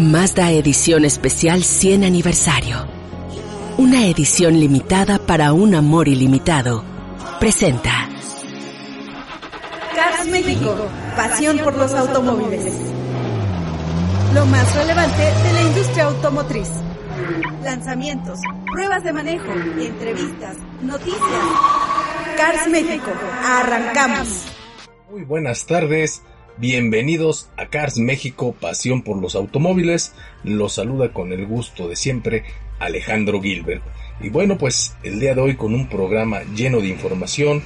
Mazda 0.00 0.50
Edición 0.50 1.04
Especial 1.04 1.62
100 1.62 2.04
Aniversario. 2.04 2.88
Una 3.76 4.06
edición 4.06 4.58
limitada 4.58 5.18
para 5.18 5.52
un 5.52 5.74
amor 5.74 6.08
ilimitado. 6.08 6.82
Presenta. 7.38 8.08
Cars 9.94 10.26
México, 10.28 10.74
pasión 11.14 11.58
por 11.58 11.76
los 11.76 11.92
automóviles. 11.92 12.74
Lo 14.34 14.46
más 14.46 14.74
relevante 14.74 15.22
de 15.22 15.52
la 15.52 15.62
industria 15.62 16.04
automotriz. 16.04 16.70
Lanzamientos, 17.62 18.40
pruebas 18.72 19.04
de 19.04 19.12
manejo, 19.12 19.52
entrevistas, 19.52 20.56
noticias. 20.80 21.20
Cars 22.38 22.68
México, 22.68 23.10
arrancamos. 23.44 24.46
Muy 25.10 25.24
buenas 25.24 25.66
tardes. 25.66 26.22
Bienvenidos 26.58 27.48
a 27.56 27.66
Cars 27.66 27.98
México, 27.98 28.54
pasión 28.58 29.02
por 29.02 29.20
los 29.20 29.34
automóviles. 29.34 30.12
Los 30.44 30.74
saluda 30.74 31.12
con 31.12 31.32
el 31.32 31.46
gusto 31.46 31.88
de 31.88 31.96
siempre 31.96 32.44
Alejandro 32.78 33.40
Gilbert. 33.40 33.82
Y 34.20 34.28
bueno, 34.28 34.58
pues 34.58 34.94
el 35.02 35.20
día 35.20 35.34
de 35.34 35.40
hoy 35.40 35.56
con 35.56 35.74
un 35.74 35.88
programa 35.88 36.42
lleno 36.54 36.80
de 36.80 36.88
información, 36.88 37.62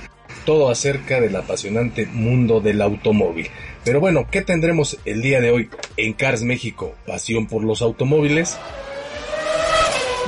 todo 0.47 0.71
acerca 0.71 1.21
del 1.21 1.35
apasionante 1.35 2.07
mundo 2.07 2.61
del 2.61 2.81
automóvil. 2.83 3.49
Pero 3.85 3.99
bueno, 4.01 4.29
¿qué 4.31 4.43
tendremos 4.43 4.99
el 5.05 5.23
día 5.23 5.41
de 5.41 5.51
hoy 5.51 5.71
en 5.97 6.13
Cars 6.13 6.43
México, 6.43 6.95
pasión 7.07 7.47
por 7.47 7.65
los 7.65 7.83
automóviles? 7.83 8.57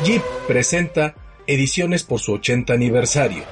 Jeep 0.04 0.22
presenta 0.48 1.14
ediciones 1.46 2.02
por 2.02 2.18
su 2.18 2.32
80 2.32 2.72
aniversario. 2.72 3.44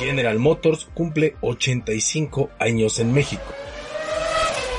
General 0.00 0.38
Motors 0.38 0.88
cumple 0.94 1.36
85 1.42 2.50
años 2.58 2.98
en 2.98 3.12
México. 3.12 3.44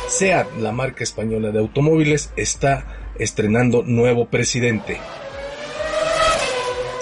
SEAT, 0.08 0.48
la 0.60 0.72
marca 0.72 1.04
española 1.04 1.52
de 1.52 1.60
automóviles, 1.60 2.34
está 2.36 3.12
estrenando 3.20 3.84
nuevo 3.84 4.26
presidente. 4.26 4.98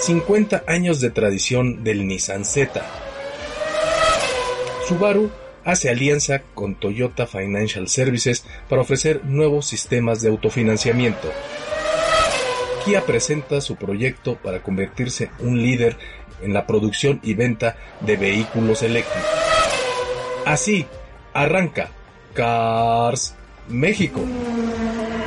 50 0.00 0.64
años 0.66 1.00
de 1.00 1.10
tradición 1.10 1.82
del 1.82 2.06
Nissan 2.06 2.44
Z. 2.44 2.82
Subaru 4.86 5.30
hace 5.64 5.88
alianza 5.88 6.42
con 6.54 6.74
Toyota 6.74 7.26
Financial 7.26 7.88
Services 7.88 8.44
para 8.68 8.82
ofrecer 8.82 9.24
nuevos 9.24 9.66
sistemas 9.66 10.20
de 10.20 10.28
autofinanciamiento. 10.28 11.30
Kia 12.84 13.04
presenta 13.04 13.60
su 13.60 13.76
proyecto 13.76 14.36
para 14.36 14.62
convertirse 14.62 15.30
un 15.40 15.62
líder 15.62 15.96
en 16.42 16.52
la 16.52 16.66
producción 16.66 17.20
y 17.22 17.34
venta 17.34 17.76
de 18.00 18.16
vehículos 18.16 18.82
eléctricos. 18.82 19.28
Así 20.46 20.86
arranca 21.32 21.90
Cars 22.34 23.34
México. 23.68 24.20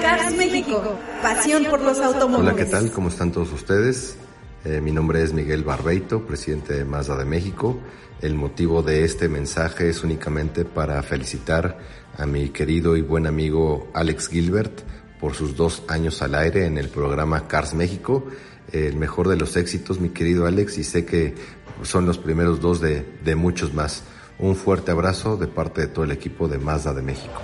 Cars 0.02 0.36
México, 0.36 0.98
pasión 1.22 1.66
por 1.66 1.82
los 1.82 2.00
automóviles. 2.00 2.54
Hola, 2.54 2.56
¿qué 2.56 2.70
tal? 2.70 2.92
¿Cómo 2.92 3.10
están 3.10 3.32
todos 3.32 3.52
ustedes? 3.54 4.18
Eh, 4.66 4.82
mi 4.82 4.92
nombre 4.92 5.22
es 5.22 5.34
Miguel 5.34 5.64
Barbeito, 5.64 6.26
presidente 6.26 6.74
de 6.74 6.86
Mazda 6.86 7.18
de 7.18 7.26
México. 7.26 7.78
El 8.22 8.36
motivo 8.36 8.82
de 8.82 9.04
este 9.04 9.28
mensaje 9.28 9.90
es 9.90 10.04
únicamente 10.04 10.66
para 10.66 11.02
felicitar 11.04 11.78
a 12.18 12.26
mi 12.26 12.50
querido 12.50 12.96
y 12.96 13.02
buen 13.02 13.28
amigo 13.28 13.90
Alex 13.94 14.30
Gilbert 14.30 14.82
por 15.24 15.36
sus 15.36 15.56
dos 15.56 15.84
años 15.88 16.22
al 16.22 16.36
aire 16.36 16.66
en 16.66 16.78
el 16.78 16.90
programa 16.90 17.48
Cars 17.48 17.74
México 17.76 18.28
el 18.74 18.98
mejor 18.98 19.30
de 19.30 19.38
los 19.38 19.56
éxitos, 19.56 20.02
mi 20.02 20.10
querido 20.10 20.46
Alex, 20.48 20.78
y 20.78 20.84
sé 20.84 21.06
que 21.06 21.34
son 21.82 22.06
los 22.06 22.18
primeros 22.18 22.60
dos 22.60 22.82
de, 22.82 23.06
de 23.24 23.36
muchos 23.36 23.74
más. 23.74 24.04
Un 24.38 24.58
fuerte 24.58 24.92
abrazo 24.92 25.38
de 25.38 25.48
parte 25.48 25.80
de 25.80 25.88
todo 25.88 26.04
el 26.04 26.12
equipo 26.12 26.50
de 26.50 26.58
Mazda 26.58 26.94
de 26.94 27.04
México. 27.04 27.40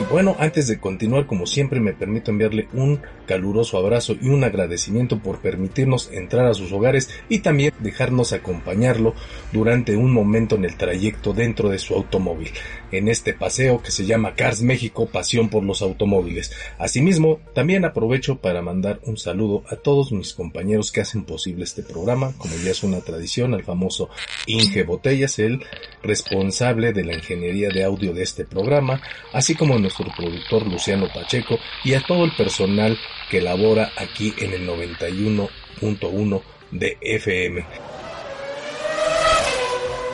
Y 0.00 0.04
bueno, 0.04 0.36
antes 0.38 0.68
de 0.68 0.78
continuar, 0.78 1.26
como 1.26 1.44
siempre, 1.44 1.80
me 1.80 1.92
permito 1.92 2.30
enviarle 2.30 2.68
un 2.72 3.00
caluroso 3.26 3.78
abrazo 3.78 4.14
y 4.20 4.28
un 4.28 4.44
agradecimiento 4.44 5.18
por 5.18 5.40
permitirnos 5.40 6.10
entrar 6.12 6.46
a 6.46 6.54
sus 6.54 6.70
hogares 6.70 7.10
y 7.28 7.40
también 7.40 7.72
dejarnos 7.80 8.32
acompañarlo 8.32 9.14
durante 9.52 9.96
un 9.96 10.12
momento 10.12 10.54
en 10.54 10.64
el 10.64 10.76
trayecto 10.76 11.32
dentro 11.32 11.68
de 11.68 11.80
su 11.80 11.94
automóvil, 11.94 12.50
en 12.92 13.08
este 13.08 13.34
paseo 13.34 13.82
que 13.82 13.90
se 13.90 14.06
llama 14.06 14.34
Cars 14.36 14.62
México, 14.62 15.06
pasión 15.06 15.48
por 15.48 15.64
los 15.64 15.82
automóviles. 15.82 16.52
Asimismo, 16.78 17.40
también 17.52 17.84
aprovecho 17.84 18.36
para 18.36 18.62
mandar 18.62 19.00
un 19.02 19.16
saludo 19.16 19.64
a 19.68 19.74
todos 19.74 20.12
mis 20.12 20.32
compañeros 20.32 20.92
que 20.92 21.00
hacen 21.00 21.24
posible 21.24 21.64
este 21.64 21.82
programa, 21.82 22.32
como 22.38 22.54
ya 22.64 22.70
es 22.70 22.84
una 22.84 23.00
tradición, 23.00 23.52
al 23.52 23.64
famoso 23.64 24.10
Inge 24.46 24.84
Botellas, 24.84 25.40
el 25.40 25.60
responsable 26.04 26.92
de 26.92 27.04
la 27.04 27.14
ingeniería 27.14 27.68
de 27.68 27.82
audio 27.82 28.14
de 28.14 28.22
este 28.22 28.44
programa, 28.44 29.02
así 29.32 29.56
como 29.56 29.76
nuestro 29.88 30.12
productor 30.14 30.66
Luciano 30.66 31.08
Pacheco 31.08 31.58
y 31.82 31.94
a 31.94 32.02
todo 32.02 32.24
el 32.24 32.32
personal 32.32 32.98
que 33.30 33.40
labora 33.40 33.90
aquí 33.96 34.34
en 34.38 34.52
el 34.52 34.68
91.1 34.68 36.42
de 36.72 36.98
FM. 37.00 37.64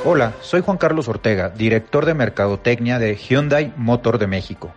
Hola, 0.05 0.35
soy 0.43 0.61
Juan 0.61 0.79
Carlos 0.79 1.09
Ortega, 1.09 1.49
director 1.49 2.07
de 2.07 2.15
Mercadotecnia 2.15 2.99
de 2.99 3.17
Hyundai 3.17 3.73
Motor 3.77 4.19
de 4.19 4.27
México. 4.29 4.73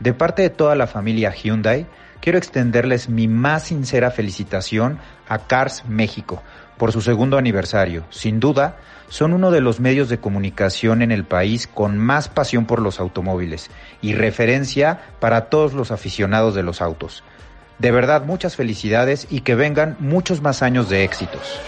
De 0.00 0.14
parte 0.14 0.42
de 0.42 0.50
toda 0.50 0.74
la 0.74 0.88
familia 0.88 1.30
Hyundai, 1.32 1.86
quiero 2.20 2.38
extenderles 2.38 3.08
mi 3.08 3.28
más 3.28 3.64
sincera 3.64 4.10
felicitación 4.10 4.98
a 5.28 5.46
Cars 5.46 5.84
México 5.86 6.42
por 6.78 6.92
su 6.92 7.00
segundo 7.00 7.38
aniversario. 7.38 8.04
Sin 8.10 8.40
duda, 8.40 8.76
son 9.08 9.32
uno 9.32 9.50
de 9.50 9.60
los 9.60 9.80
medios 9.80 10.08
de 10.08 10.18
comunicación 10.18 11.02
en 11.02 11.12
el 11.12 11.24
país 11.24 11.66
con 11.66 11.98
más 11.98 12.28
pasión 12.28 12.66
por 12.66 12.80
los 12.80 13.00
automóviles 13.00 13.70
y 14.02 14.14
referencia 14.14 15.00
para 15.20 15.46
todos 15.46 15.72
los 15.72 15.90
aficionados 15.90 16.54
de 16.54 16.62
los 16.62 16.82
autos. 16.82 17.22
De 17.78 17.90
verdad, 17.90 18.24
muchas 18.24 18.56
felicidades 18.56 19.26
y 19.30 19.40
que 19.40 19.54
vengan 19.54 19.96
muchos 19.98 20.40
más 20.40 20.62
años 20.62 20.88
de 20.88 21.04
éxitos. 21.04 21.60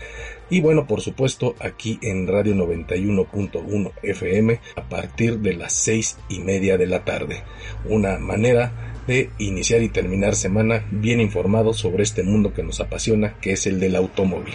Y 0.48 0.60
bueno, 0.60 0.86
por 0.86 1.00
supuesto, 1.00 1.56
aquí 1.58 1.98
en 2.02 2.28
Radio 2.28 2.54
91.1 2.54 3.90
FM 4.02 4.60
a 4.76 4.88
partir 4.88 5.40
de 5.40 5.54
las 5.54 5.72
seis 5.72 6.18
y 6.28 6.38
media 6.38 6.78
de 6.78 6.86
la 6.86 7.04
tarde. 7.04 7.42
Una 7.88 8.16
manera 8.18 8.94
de 9.08 9.30
iniciar 9.38 9.82
y 9.82 9.88
terminar 9.88 10.34
semana 10.34 10.84
bien 10.90 11.20
informados 11.20 11.78
sobre 11.78 12.02
este 12.02 12.22
mundo 12.22 12.52
que 12.52 12.62
nos 12.62 12.80
apasiona, 12.80 13.38
que 13.40 13.52
es 13.52 13.66
el 13.66 13.80
del 13.80 13.96
automóvil. 13.96 14.52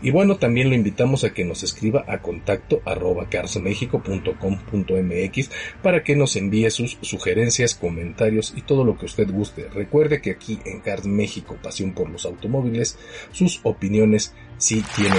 Y 0.00 0.10
bueno, 0.10 0.36
también 0.36 0.68
lo 0.68 0.74
invitamos 0.74 1.22
a 1.22 1.32
que 1.32 1.44
nos 1.44 1.62
escriba 1.62 2.04
a 2.08 2.18
contacto 2.18 2.82
arroba 2.84 3.28
carsmexico.com.mx 3.30 5.50
para 5.80 6.02
que 6.02 6.16
nos 6.16 6.34
envíe 6.34 6.68
sus 6.70 6.98
sugerencias, 7.02 7.76
comentarios 7.76 8.52
y 8.56 8.62
todo 8.62 8.82
lo 8.84 8.98
que 8.98 9.06
usted 9.06 9.30
guste. 9.30 9.68
Recuerde 9.68 10.20
que 10.20 10.32
aquí 10.32 10.58
en 10.64 10.80
Cars 10.80 11.06
México, 11.06 11.56
Pasión 11.62 11.92
por 11.92 12.10
los 12.10 12.26
Automóviles, 12.26 12.98
sus 13.30 13.60
opiniones 13.62 14.34
sí 14.62 14.84
tienen 14.94 15.18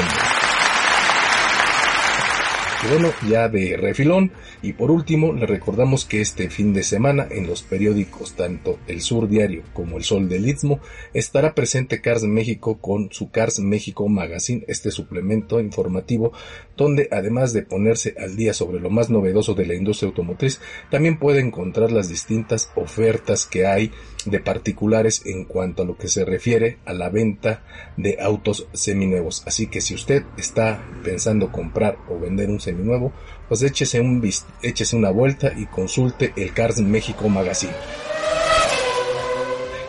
bueno, 2.90 3.14
ya 3.30 3.48
de 3.48 3.78
refilón. 3.78 4.32
Y 4.62 4.74
por 4.74 4.92
último, 4.92 5.34
le 5.34 5.46
recordamos 5.46 6.06
que 6.06 6.22
este 6.22 6.50
fin 6.50 6.74
de 6.74 6.84
semana 6.84 7.28
en 7.30 7.48
los 7.48 7.64
periódicos 7.64 8.34
tanto 8.34 8.78
El 8.88 9.02
Sur 9.02 9.30
Diario 9.30 9.64
como 9.74 9.98
El 9.98 10.04
Sol 10.04 10.28
del 10.28 10.48
Istmo 10.48 10.80
estará 11.14 11.54
presente 11.56 12.02
Cars 12.02 12.24
México 12.24 12.78
con 12.80 13.10
su 13.12 13.32
Cars 13.32 13.60
México 13.60 14.08
Magazine, 14.10 14.66
este 14.68 14.92
suplemento 14.92 15.60
informativo 15.60 16.34
donde 16.76 17.08
además 17.12 17.54
de 17.54 17.64
ponerse 17.64 18.16
al 18.18 18.36
día 18.36 18.54
sobre 18.54 18.80
lo 18.80 18.90
más 18.90 19.10
novedoso 19.10 19.54
de 19.54 19.66
la 19.66 19.76
industria 19.76 20.08
automotriz, 20.10 20.60
también 20.90 21.20
puede 21.20 21.40
encontrar 21.40 21.92
las 21.92 22.10
distintas 22.10 22.72
ofertas 22.76 23.46
que 23.46 23.66
hay 23.66 23.92
de 24.26 24.40
particulares 24.40 25.22
en 25.26 25.46
cuanto 25.46 25.84
a 25.84 25.86
lo 25.86 25.98
que 25.98 26.08
se 26.08 26.26
refiere 26.26 26.78
a 26.86 26.94
la 26.94 27.10
venta 27.10 27.64
de 27.98 28.18
autos 28.20 28.68
seminuevos. 28.74 29.44
Así 29.46 29.68
que 29.68 29.82
si 29.82 29.94
usted 29.94 30.24
está 30.38 30.84
pensando 31.04 31.52
comprar 31.52 31.98
o 32.10 32.20
vender 32.20 32.50
un 32.50 32.60
seminuevo, 32.60 33.14
pues 33.48 33.62
échese, 33.62 34.00
un, 34.00 34.28
échese 34.62 34.96
una 34.96 35.12
vuelta 35.12 35.54
y 35.56 35.66
consulte 35.66 36.34
el 36.36 36.54
Cars 36.54 36.80
México 36.80 37.30
Magazine. 37.30 37.74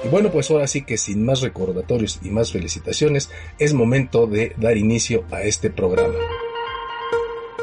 Y 0.05 0.09
bueno, 0.09 0.31
pues 0.31 0.51
ahora 0.51 0.67
sí 0.67 0.83
que 0.83 0.99
sin 0.99 1.25
más 1.25 1.41
recordatorios 1.41 2.21
y 2.23 2.29
más 2.29 2.53
felicitaciones, 2.53 3.31
es 3.59 3.73
momento 3.73 4.27
de 4.27 4.53
dar 4.59 4.77
inicio 4.77 5.25
a 5.31 5.43
este 5.43 5.71
programa. 5.71 6.19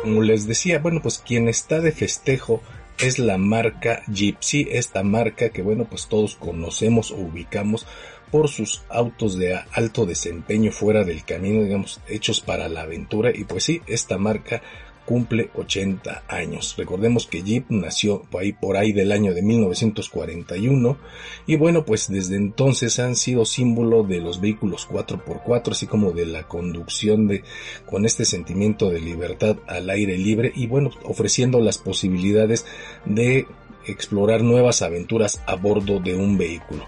Como 0.02 0.22
les 0.22 0.48
decía, 0.48 0.80
bueno, 0.80 1.02
pues 1.02 1.20
quien 1.20 1.48
está 1.48 1.80
de 1.80 1.92
festejo 1.92 2.62
es 3.00 3.20
la 3.20 3.38
marca 3.38 4.04
Gypsy, 4.08 4.68
esta 4.72 5.04
marca 5.04 5.50
que 5.50 5.62
bueno, 5.62 5.86
pues 5.86 6.08
todos 6.08 6.36
conocemos 6.36 7.12
o 7.12 7.18
ubicamos 7.18 7.86
por 8.32 8.48
sus 8.48 8.82
autos 8.90 9.38
de 9.38 9.60
alto 9.74 10.06
desempeño 10.06 10.72
fuera 10.72 11.04
del 11.04 11.26
camino, 11.26 11.64
digamos, 11.64 12.00
hechos 12.08 12.42
para 12.42 12.70
la 12.70 12.82
aventura. 12.82 13.32
Y 13.34 13.44
pues 13.44 13.66
sí, 13.66 13.82
esta 13.88 14.18
marca 14.18 14.62
cumple 15.06 15.50
80 15.56 16.24
años. 16.28 16.76
Recordemos 16.78 17.28
que 17.28 17.44
Jeep 17.44 17.66
nació 17.70 18.22
por 18.24 18.42
ahí, 18.42 18.54
por 18.54 18.78
ahí 18.78 18.94
del 18.94 19.12
año 19.12 19.34
de 19.34 19.42
1941 19.42 20.98
y 21.48 21.56
bueno, 21.56 21.86
pues 21.86 22.10
desde 22.10 22.36
entonces 22.36 23.00
han 23.00 23.16
sido 23.16 23.46
símbolo 23.46 24.04
de 24.04 24.20
los 24.22 24.42
vehículos 24.42 24.88
4x4, 24.88 25.72
así 25.72 25.88
como 25.88 26.12
de 26.12 26.26
la 26.26 26.48
conducción 26.48 27.28
de 27.28 27.44
con 27.86 28.06
este 28.06 28.26
sentimiento 28.26 28.90
de 28.90 29.02
libertad 29.02 29.58
al 29.68 29.90
aire 29.90 30.18
libre 30.18 30.52
y 30.56 30.68
bueno, 30.68 30.92
ofreciendo 31.04 31.60
las 31.60 31.78
posibilidades 31.78 32.66
de 33.06 33.48
explorar 33.86 34.44
nuevas 34.44 34.82
aventuras 34.82 35.42
a 35.48 35.56
bordo 35.56 36.00
de 36.00 36.16
un 36.16 36.38
vehículo. 36.38 36.86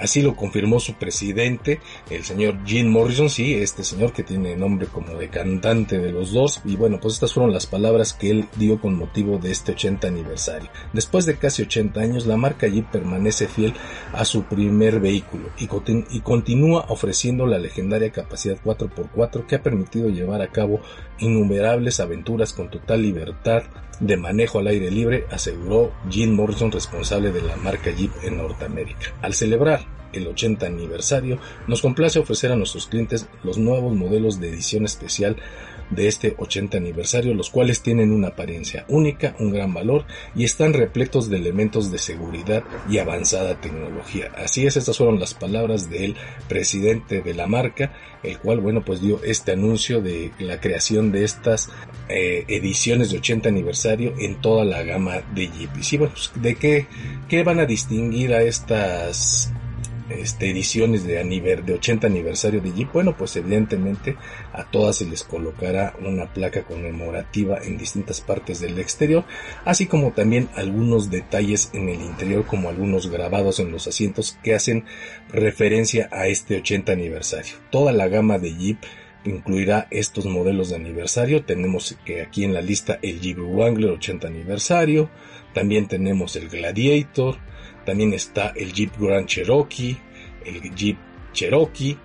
Así 0.00 0.22
lo 0.22 0.36
confirmó 0.36 0.80
su 0.80 0.94
presidente, 0.94 1.80
el 2.10 2.24
señor 2.24 2.58
Jim 2.64 2.88
Morrison, 2.88 3.28
sí, 3.28 3.54
este 3.54 3.84
señor 3.84 4.12
que 4.12 4.22
tiene 4.22 4.56
nombre 4.56 4.86
como 4.86 5.14
de 5.14 5.28
cantante 5.28 5.98
de 5.98 6.12
los 6.12 6.32
dos. 6.32 6.60
Y 6.64 6.76
bueno, 6.76 6.98
pues 7.00 7.14
estas 7.14 7.32
fueron 7.32 7.52
las 7.52 7.66
palabras 7.66 8.12
que 8.12 8.30
él 8.30 8.46
dio 8.56 8.80
con 8.80 8.94
motivo 8.94 9.38
de 9.38 9.50
este 9.50 9.72
80 9.72 10.08
aniversario. 10.08 10.70
Después 10.92 11.26
de 11.26 11.36
casi 11.36 11.62
80 11.62 12.00
años, 12.00 12.26
la 12.26 12.36
marca 12.36 12.66
Jeep 12.66 12.90
permanece 12.90 13.48
fiel 13.48 13.74
a 14.12 14.24
su 14.24 14.44
primer 14.44 15.00
vehículo 15.00 15.50
y, 15.58 15.68
y 16.10 16.20
continúa 16.20 16.86
ofreciendo 16.88 17.46
la 17.46 17.58
legendaria 17.58 18.10
capacidad 18.10 18.58
4x4 18.64 19.46
que 19.46 19.56
ha 19.56 19.62
permitido 19.62 20.08
llevar 20.08 20.42
a 20.42 20.48
cabo 20.48 20.80
innumerables 21.18 22.00
aventuras 22.00 22.52
con 22.52 22.70
total 22.70 23.02
libertad 23.02 23.62
de 24.00 24.16
manejo 24.16 24.58
al 24.58 24.68
aire 24.68 24.90
libre, 24.90 25.26
aseguró 25.30 25.92
Jim 26.10 26.34
Morrison, 26.34 26.72
responsable 26.72 27.32
de 27.32 27.42
la 27.42 27.56
marca 27.56 27.90
Jeep 27.90 28.12
en 28.22 28.38
Norteamérica. 28.38 29.14
Al 29.22 29.34
celebrar 29.34 29.80
el 30.12 30.26
80 30.26 30.66
aniversario, 30.66 31.38
nos 31.66 31.82
complace 31.82 32.18
ofrecer 32.18 32.52
a 32.52 32.56
nuestros 32.56 32.86
clientes 32.86 33.26
los 33.44 33.58
nuevos 33.58 33.94
modelos 33.94 34.40
de 34.40 34.48
edición 34.48 34.84
especial 34.84 35.36
de 35.90 36.08
este 36.08 36.34
80 36.38 36.76
aniversario, 36.76 37.34
los 37.34 37.50
cuales 37.50 37.82
tienen 37.82 38.12
una 38.12 38.28
apariencia 38.28 38.84
única, 38.88 39.34
un 39.38 39.50
gran 39.50 39.72
valor 39.72 40.04
y 40.34 40.44
están 40.44 40.72
repletos 40.72 41.28
de 41.28 41.36
elementos 41.36 41.90
de 41.90 41.98
seguridad 41.98 42.64
y 42.88 42.98
avanzada 42.98 43.60
tecnología. 43.60 44.32
Así 44.36 44.66
es, 44.66 44.76
estas 44.76 44.98
fueron 44.98 45.18
las 45.18 45.34
palabras 45.34 45.90
del 45.90 46.16
presidente 46.48 47.22
de 47.22 47.34
la 47.34 47.46
marca, 47.46 47.92
el 48.22 48.38
cual, 48.38 48.60
bueno, 48.60 48.84
pues 48.84 49.00
dio 49.00 49.22
este 49.22 49.52
anuncio 49.52 50.00
de 50.00 50.32
la 50.38 50.60
creación 50.60 51.12
de 51.12 51.24
estas 51.24 51.70
eh, 52.08 52.44
ediciones 52.48 53.10
de 53.10 53.18
80 53.18 53.48
aniversario 53.48 54.14
en 54.18 54.40
toda 54.40 54.64
la 54.64 54.82
gama 54.82 55.22
de 55.34 55.48
Jeep. 55.48 55.70
Y 55.90 55.96
bueno, 55.96 56.14
pues, 56.14 56.30
¿de 56.42 56.54
qué, 56.54 56.86
qué 57.28 57.42
van 57.42 57.60
a 57.60 57.66
distinguir 57.66 58.34
a 58.34 58.42
estas 58.42 59.52
este, 60.10 60.50
ediciones 60.50 61.04
de, 61.04 61.22
de 61.64 61.74
80 61.74 62.06
aniversario 62.06 62.60
de 62.60 62.72
Jeep, 62.72 62.92
bueno, 62.92 63.16
pues 63.16 63.36
evidentemente 63.36 64.16
a 64.52 64.64
todas 64.64 64.96
se 64.96 65.06
les 65.06 65.24
colocará 65.24 65.94
una 66.00 66.32
placa 66.32 66.62
conmemorativa 66.62 67.58
en 67.62 67.78
distintas 67.78 68.20
partes 68.20 68.60
del 68.60 68.78
exterior, 68.78 69.24
así 69.64 69.86
como 69.86 70.12
también 70.12 70.48
algunos 70.54 71.10
detalles 71.10 71.70
en 71.72 71.88
el 71.88 72.00
interior, 72.00 72.46
como 72.46 72.68
algunos 72.68 73.10
grabados 73.10 73.60
en 73.60 73.70
los 73.70 73.86
asientos 73.86 74.38
que 74.42 74.54
hacen 74.54 74.84
referencia 75.30 76.08
a 76.12 76.26
este 76.26 76.56
80 76.56 76.92
aniversario. 76.92 77.54
Toda 77.70 77.92
la 77.92 78.08
gama 78.08 78.38
de 78.38 78.54
Jeep 78.54 78.78
incluirá 79.24 79.88
estos 79.90 80.26
modelos 80.26 80.70
de 80.70 80.76
aniversario. 80.76 81.44
Tenemos 81.44 81.96
que 82.04 82.22
aquí 82.22 82.44
en 82.44 82.54
la 82.54 82.62
lista 82.62 82.98
el 83.02 83.20
Jeep 83.20 83.38
Wrangler 83.38 83.90
80 83.90 84.26
aniversario, 84.26 85.10
también 85.54 85.88
tenemos 85.88 86.36
el 86.36 86.48
Gladiator, 86.48 87.38
también 87.88 88.12
está 88.12 88.52
el 88.54 88.74
Jeep 88.74 88.90
Grand 89.00 89.24
Cherokee, 89.24 89.96
el 90.44 90.74
Jeep 90.74 90.98
Cherokee, 91.32 91.96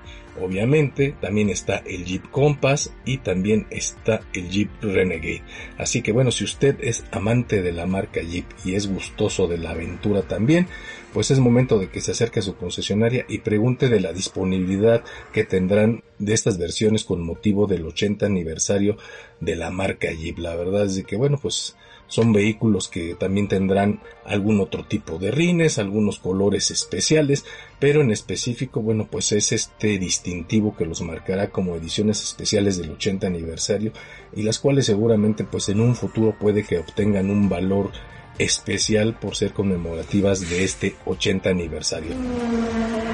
obviamente, 0.41 1.13
también 1.19 1.49
está 1.49 1.83
el 1.85 2.05
Jeep 2.05 2.31
Compass 2.31 2.93
y 3.03 3.17
también 3.17 3.67
está 3.69 4.21
el 4.33 4.49
Jeep 4.49 4.69
Renegade. 4.81 5.43
Así 5.77 6.01
que 6.01 6.13
bueno, 6.13 6.31
si 6.31 6.45
usted 6.45 6.77
es 6.79 7.03
amante 7.11 7.61
de 7.61 7.73
la 7.73 7.85
marca 7.85 8.21
Jeep 8.21 8.45
y 8.63 8.75
es 8.75 8.87
gustoso 8.87 9.45
de 9.49 9.57
la 9.57 9.71
aventura 9.71 10.21
también, 10.21 10.67
pues 11.11 11.31
es 11.31 11.39
momento 11.39 11.77
de 11.77 11.89
que 11.89 11.99
se 11.99 12.11
acerque 12.11 12.39
a 12.39 12.43
su 12.43 12.55
concesionaria 12.55 13.25
y 13.27 13.39
pregunte 13.39 13.89
de 13.89 13.99
la 13.99 14.13
disponibilidad 14.13 15.03
que 15.33 15.43
tendrán 15.43 16.01
de 16.17 16.33
estas 16.33 16.57
versiones 16.57 17.03
con 17.03 17.21
motivo 17.21 17.67
del 17.67 17.85
80 17.85 18.25
aniversario 18.25 18.95
de 19.41 19.57
la 19.57 19.69
marca 19.69 20.09
Jeep. 20.13 20.37
La 20.37 20.55
verdad 20.55 20.85
es 20.85 21.03
que 21.03 21.17
bueno, 21.17 21.37
pues 21.41 21.75
son 22.07 22.33
vehículos 22.33 22.89
que 22.89 23.15
también 23.15 23.48
tendrán 23.48 24.01
algún 24.25 24.60
otro 24.60 24.86
tipo 24.86 25.17
de 25.17 25.31
rines, 25.31 25.79
algunos 25.79 26.19
colores 26.19 26.69
especiales, 26.72 27.45
pero 27.79 28.01
en 28.01 28.12
específico, 28.12 28.81
bueno, 28.81 29.07
pues 29.10 29.31
es 29.31 29.51
este 29.51 29.98
distintivo 29.98 30.75
que 30.75 30.86
los 30.86 31.01
marcará 31.01 31.50
como 31.50 31.75
ediciones 31.75 32.22
especiales 32.24 32.77
del 32.77 32.91
80 32.91 33.27
aniversario 33.27 33.91
y 34.36 34.43
las 34.43 34.60
cuales 34.60 34.86
seguramente 34.86 35.43
pues 35.43 35.69
en 35.69 35.79
un 35.79 35.95
futuro 35.95 36.36
puede 36.39 36.63
que 36.63 36.79
obtengan 36.79 37.29
un 37.29 37.50
valor 37.50 37.91
especial 38.37 39.13
por 39.13 39.35
ser 39.35 39.53
conmemorativas 39.53 40.49
de 40.49 40.63
este 40.63 40.95
80 41.05 41.49
aniversario. 41.49 42.11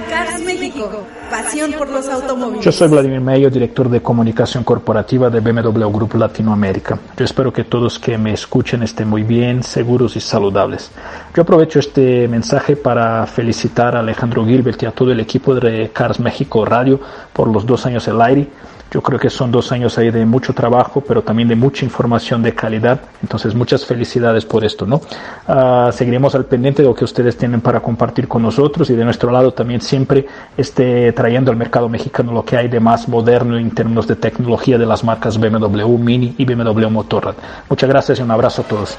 Cars 0.09 0.41
México, 0.43 1.03
pasión 1.29 1.73
por 1.73 1.89
los 1.89 2.07
automóviles. 2.07 2.65
Yo 2.65 2.71
soy 2.71 2.87
Vladimir 2.87 3.21
Mayo, 3.21 3.49
director 3.49 3.89
de 3.89 4.01
comunicación 4.01 4.63
corporativa 4.63 5.29
de 5.29 5.39
BMW 5.39 5.87
Group 5.89 6.15
Latinoamérica. 6.15 6.99
Yo 7.17 7.25
espero 7.25 7.53
que 7.53 7.63
todos 7.63 7.99
que 7.99 8.17
me 8.17 8.33
escuchen 8.33 8.83
estén 8.83 9.07
muy 9.07 9.23
bien, 9.23 9.61
seguros 9.61 10.15
y 10.15 10.21
saludables. 10.21 10.91
Yo 11.35 11.43
aprovecho 11.43 11.79
este 11.79 12.27
mensaje 12.27 12.75
para 12.75 13.25
felicitar 13.27 13.95
a 13.95 13.99
Alejandro 13.99 14.45
Gilbert 14.45 14.81
y 14.83 14.85
a 14.85 14.91
todo 14.91 15.11
el 15.11 15.19
equipo 15.19 15.53
de 15.53 15.89
Cars 15.91 16.19
México 16.19 16.65
Radio 16.65 16.99
por 17.33 17.47
los 17.47 17.65
dos 17.65 17.85
años 17.85 18.07
al 18.07 18.21
aire 18.21 18.47
Yo 18.91 19.03
creo 19.03 19.19
que 19.19 19.29
son 19.29 19.51
dos 19.51 19.71
años 19.71 19.97
ahí 19.99 20.09
de 20.09 20.25
mucho 20.25 20.53
trabajo, 20.53 21.01
pero 21.01 21.21
también 21.21 21.47
de 21.47 21.55
mucha 21.55 21.85
información 21.85 22.41
de 22.41 22.55
calidad. 22.55 22.99
Entonces, 23.21 23.53
muchas 23.53 23.85
felicidades 23.85 24.45
por 24.45 24.65
esto, 24.65 24.87
¿no? 24.87 25.01
Uh, 25.47 25.91
seguiremos 25.91 26.33
al 26.33 26.45
pendiente 26.45 26.81
de 26.81 26.87
lo 26.87 26.95
que 26.95 27.03
ustedes 27.03 27.37
tienen 27.37 27.61
para 27.61 27.81
compartir 27.81 28.27
con 28.27 28.41
nosotros 28.41 28.89
y 28.89 28.95
de 28.95 29.05
nuestro 29.05 29.31
lado 29.31 29.53
también 29.53 29.81
siempre 29.81 30.25
esté 30.57 31.11
trayendo 31.13 31.51
al 31.51 31.57
mercado 31.57 31.87
mexicano 31.87 32.31
lo 32.31 32.43
que 32.43 32.57
hay 32.57 32.67
de 32.67 32.79
más 32.79 33.07
moderno 33.07 33.57
en 33.57 33.69
términos 33.71 34.07
de 34.07 34.15
tecnología 34.15 34.77
de 34.79 34.87
las 34.87 35.03
marcas 35.03 35.39
BMW 35.39 35.97
Mini 35.97 36.33
y 36.37 36.45
BMW 36.45 36.89
Motorrad. 36.89 37.35
Muchas 37.69 37.89
gracias 37.89 38.19
y 38.19 38.21
un 38.23 38.31
abrazo 38.31 38.63
a 38.63 38.65
todos. 38.65 38.97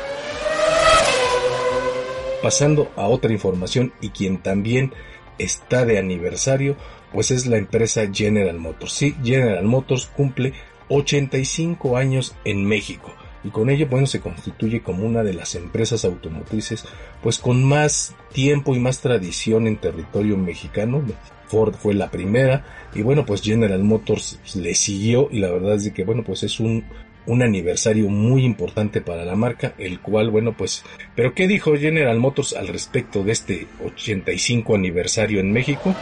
Pasando 2.42 2.88
a 2.96 3.06
otra 3.08 3.32
información 3.32 3.92
y 4.00 4.10
quien 4.10 4.38
también 4.38 4.92
está 5.38 5.84
de 5.84 5.98
aniversario, 5.98 6.76
pues 7.12 7.30
es 7.30 7.46
la 7.46 7.56
empresa 7.56 8.08
General 8.12 8.58
Motors. 8.58 8.92
Sí, 8.92 9.14
General 9.22 9.64
Motors 9.64 10.06
cumple 10.06 10.52
85 10.88 11.96
años 11.96 12.34
en 12.44 12.64
México 12.64 13.14
y 13.42 13.48
con 13.48 13.70
ello 13.70 13.86
bueno 13.88 14.06
se 14.06 14.20
constituye 14.20 14.82
como 14.82 15.06
una 15.06 15.22
de 15.22 15.32
las 15.32 15.54
empresas 15.54 16.04
automotrices 16.04 16.84
pues 17.22 17.38
con 17.38 17.64
más 17.64 18.14
tiempo 18.32 18.74
y 18.74 18.80
más 18.80 19.00
tradición 19.00 19.66
en 19.66 19.78
territorio 19.78 20.36
mexicano. 20.36 21.02
Ford 21.46 21.74
fue 21.74 21.94
la 21.94 22.10
primera 22.10 22.64
y 22.94 23.02
bueno 23.02 23.24
pues 23.26 23.42
General 23.42 23.82
Motors 23.82 24.40
le 24.54 24.74
siguió 24.74 25.28
y 25.30 25.38
la 25.38 25.50
verdad 25.50 25.74
es 25.74 25.84
de 25.84 25.92
que 25.92 26.04
bueno 26.04 26.22
pues 26.24 26.42
es 26.42 26.60
un 26.60 26.84
un 27.26 27.42
aniversario 27.42 28.08
muy 28.08 28.44
importante 28.44 29.00
para 29.00 29.24
la 29.24 29.36
marca, 29.36 29.74
el 29.78 30.00
cual, 30.00 30.30
bueno, 30.30 30.56
pues, 30.56 30.82
pero 31.14 31.34
¿qué 31.34 31.46
dijo 31.46 31.76
General 31.76 32.18
Motors 32.18 32.54
al 32.54 32.68
respecto 32.68 33.22
de 33.22 33.32
este 33.32 33.66
85 33.84 34.74
aniversario 34.74 35.38
en 35.38 35.52
México? 35.52 35.94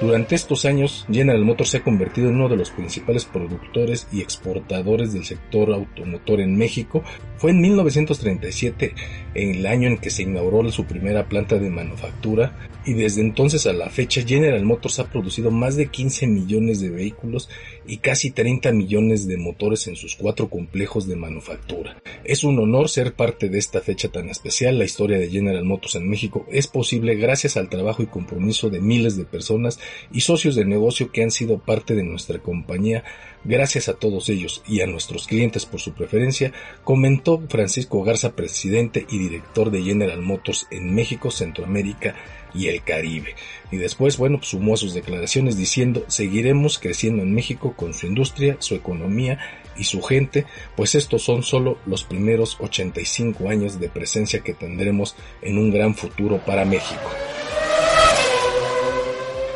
Durante 0.00 0.36
estos 0.36 0.64
años, 0.64 1.04
General 1.10 1.44
Motors 1.44 1.70
se 1.70 1.78
ha 1.78 1.82
convertido 1.82 2.28
en 2.28 2.36
uno 2.36 2.48
de 2.48 2.56
los 2.56 2.70
principales 2.70 3.24
productores 3.24 4.06
y 4.12 4.20
exportadores 4.20 5.12
del 5.12 5.24
sector 5.24 5.72
automotor 5.72 6.40
en 6.40 6.56
México. 6.56 7.02
Fue 7.38 7.50
en 7.50 7.60
1937, 7.60 8.94
en 9.34 9.56
el 9.56 9.66
año 9.66 9.88
en 9.88 9.98
que 9.98 10.10
se 10.10 10.22
inauguró 10.22 10.70
su 10.70 10.84
primera 10.84 11.28
planta 11.28 11.58
de 11.58 11.70
manufactura, 11.70 12.56
y 12.88 12.94
desde 12.94 13.20
entonces 13.20 13.66
a 13.66 13.74
la 13.74 13.90
fecha 13.90 14.22
General 14.26 14.64
Motors 14.64 14.98
ha 14.98 15.10
producido 15.10 15.50
más 15.50 15.76
de 15.76 15.88
15 15.88 16.26
millones 16.26 16.80
de 16.80 16.88
vehículos 16.88 17.50
y 17.86 17.98
casi 17.98 18.30
30 18.30 18.72
millones 18.72 19.26
de 19.26 19.36
motores 19.36 19.86
en 19.88 19.96
sus 19.96 20.16
cuatro 20.16 20.48
complejos 20.48 21.06
de 21.06 21.14
manufactura. 21.14 22.00
Es 22.24 22.44
un 22.44 22.58
honor 22.58 22.88
ser 22.88 23.12
parte 23.12 23.50
de 23.50 23.58
esta 23.58 23.82
fecha 23.82 24.08
tan 24.08 24.30
especial. 24.30 24.78
La 24.78 24.86
historia 24.86 25.18
de 25.18 25.28
General 25.28 25.66
Motors 25.66 25.96
en 25.96 26.08
México 26.08 26.46
es 26.50 26.66
posible 26.66 27.14
gracias 27.16 27.58
al 27.58 27.68
trabajo 27.68 28.02
y 28.02 28.06
compromiso 28.06 28.70
de 28.70 28.80
miles 28.80 29.18
de 29.18 29.26
personas 29.26 29.78
y 30.10 30.22
socios 30.22 30.54
de 30.54 30.64
negocio 30.64 31.12
que 31.12 31.22
han 31.22 31.30
sido 31.30 31.58
parte 31.58 31.94
de 31.94 32.04
nuestra 32.04 32.38
compañía. 32.38 33.04
Gracias 33.44 33.88
a 33.88 33.94
todos 33.94 34.28
ellos 34.28 34.62
y 34.66 34.80
a 34.80 34.86
nuestros 34.86 35.26
clientes 35.26 35.64
por 35.64 35.80
su 35.80 35.92
preferencia, 35.92 36.52
comentó 36.84 37.40
Francisco 37.48 38.02
Garza, 38.02 38.32
presidente 38.32 39.06
y 39.08 39.18
director 39.18 39.70
de 39.70 39.82
General 39.82 40.20
Motors 40.20 40.66
en 40.70 40.94
México, 40.94 41.30
Centroamérica 41.30 42.14
y 42.54 42.68
el 42.68 42.82
Caribe. 42.82 43.34
Y 43.70 43.76
después, 43.76 44.16
bueno, 44.16 44.38
pues 44.38 44.50
sumó 44.50 44.74
a 44.74 44.78
sus 44.78 44.94
declaraciones 44.94 45.56
diciendo, 45.56 46.04
seguiremos 46.08 46.78
creciendo 46.78 47.22
en 47.22 47.34
México 47.34 47.74
con 47.76 47.94
su 47.94 48.06
industria, 48.06 48.56
su 48.58 48.74
economía 48.74 49.38
y 49.76 49.84
su 49.84 50.02
gente, 50.02 50.44
pues 50.76 50.94
estos 50.94 51.22
son 51.22 51.42
solo 51.42 51.78
los 51.86 52.04
primeros 52.04 52.56
85 52.60 53.48
años 53.48 53.78
de 53.78 53.88
presencia 53.88 54.40
que 54.40 54.54
tendremos 54.54 55.14
en 55.42 55.58
un 55.58 55.70
gran 55.70 55.94
futuro 55.94 56.38
para 56.44 56.64
México. 56.64 57.10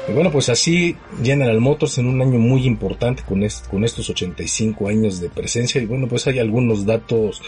Y 0.08 0.12
bueno, 0.12 0.32
pues 0.32 0.48
así 0.48 0.96
General 1.22 1.60
Motors 1.60 1.98
en 1.98 2.08
un 2.08 2.20
año 2.20 2.38
muy 2.38 2.66
importante 2.66 3.22
con, 3.22 3.46
con 3.70 3.84
estos 3.84 4.10
85 4.10 4.88
años 4.88 5.20
de 5.20 5.30
presencia. 5.30 5.80
Y 5.80 5.86
bueno, 5.86 6.08
pues 6.08 6.26
hay 6.26 6.40
algunos 6.40 6.84
datos 6.84 7.40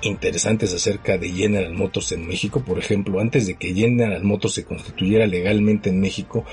interesantes 0.00 0.72
acerca 0.72 1.18
de 1.18 1.28
General 1.30 1.74
Motors 1.74 2.12
en 2.12 2.26
México. 2.26 2.62
Por 2.64 2.78
ejemplo, 2.78 3.20
antes 3.20 3.46
de 3.46 3.56
que 3.56 3.74
General 3.74 4.24
Motors 4.24 4.54
se 4.54 4.64
constituyera 4.64 5.26
legalmente 5.26 5.90
en 5.90 6.00
México, 6.00 6.46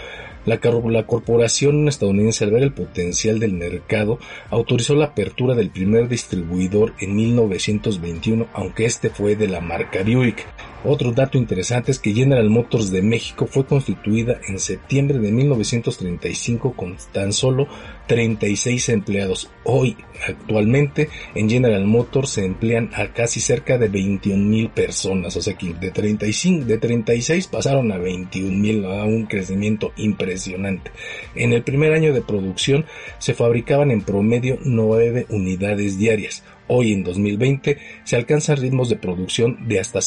la, 0.45 0.59
corporación 1.05 1.87
estadounidense 1.87 2.43
al 2.43 2.51
ver 2.51 2.63
el 2.63 2.73
potencial 2.73 3.39
del 3.39 3.53
mercado 3.53 4.19
autorizó 4.49 4.95
la 4.95 5.05
apertura 5.05 5.55
del 5.55 5.69
primer 5.69 6.07
distribuidor 6.07 6.93
en 6.99 7.15
1921, 7.15 8.47
aunque 8.53 8.85
este 8.85 9.09
fue 9.09 9.35
de 9.35 9.47
la 9.47 9.61
marca 9.61 10.03
Buick. 10.03 10.45
Otro 10.87 11.11
dato 11.11 11.39
interesante 11.39 11.91
es 11.91 11.97
que 11.97 12.13
General 12.13 12.47
Motors 12.47 12.91
de 12.91 13.01
México 13.01 13.47
fue 13.47 13.65
constituida 13.65 14.39
en 14.47 14.59
septiembre 14.59 15.17
de 15.17 15.31
1935 15.31 16.73
con 16.73 16.95
tan 17.11 17.33
solo 17.33 17.67
36 18.07 18.89
empleados. 18.89 19.49
Hoy, 19.63 19.97
actualmente, 20.27 21.09
en 21.33 21.49
General 21.49 21.85
Motors 21.85 22.31
se 22.31 22.45
emplean 22.45 22.91
a 22.93 23.13
casi 23.13 23.39
cerca 23.39 23.77
de 23.77 23.87
21 23.87 24.43
mil 24.43 24.69
personas. 24.69 25.35
O 25.35 25.41
sea 25.41 25.55
que 25.55 25.73
de 25.73 25.91
35, 25.91 26.65
de 26.65 26.77
36 26.77 27.47
pasaron 27.47 27.91
a 27.91 27.97
21 27.97 28.57
mil, 28.57 28.85
a 28.85 29.03
un 29.05 29.25
crecimiento 29.25 29.91
impresionante. 29.97 30.91
En 31.35 31.53
el 31.53 31.63
primer 31.63 31.93
año 31.93 32.13
de 32.13 32.21
producción 32.21 32.85
se 33.19 33.33
fabricaban 33.33 33.91
en 33.91 34.01
promedio 34.01 34.59
9 34.63 35.27
unidades 35.29 35.97
diarias. 35.97 36.43
Hoy 36.67 36.93
en 36.93 37.03
2020 37.03 37.77
se 38.03 38.15
alcanzan 38.15 38.57
ritmos 38.57 38.89
de 38.89 38.95
producción 38.95 39.67
de 39.67 39.79
hasta, 39.79 39.99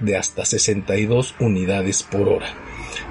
de 0.00 0.16
hasta 0.16 0.44
62 0.44 1.34
unidades 1.40 2.04
por 2.04 2.28
hora. 2.28 2.54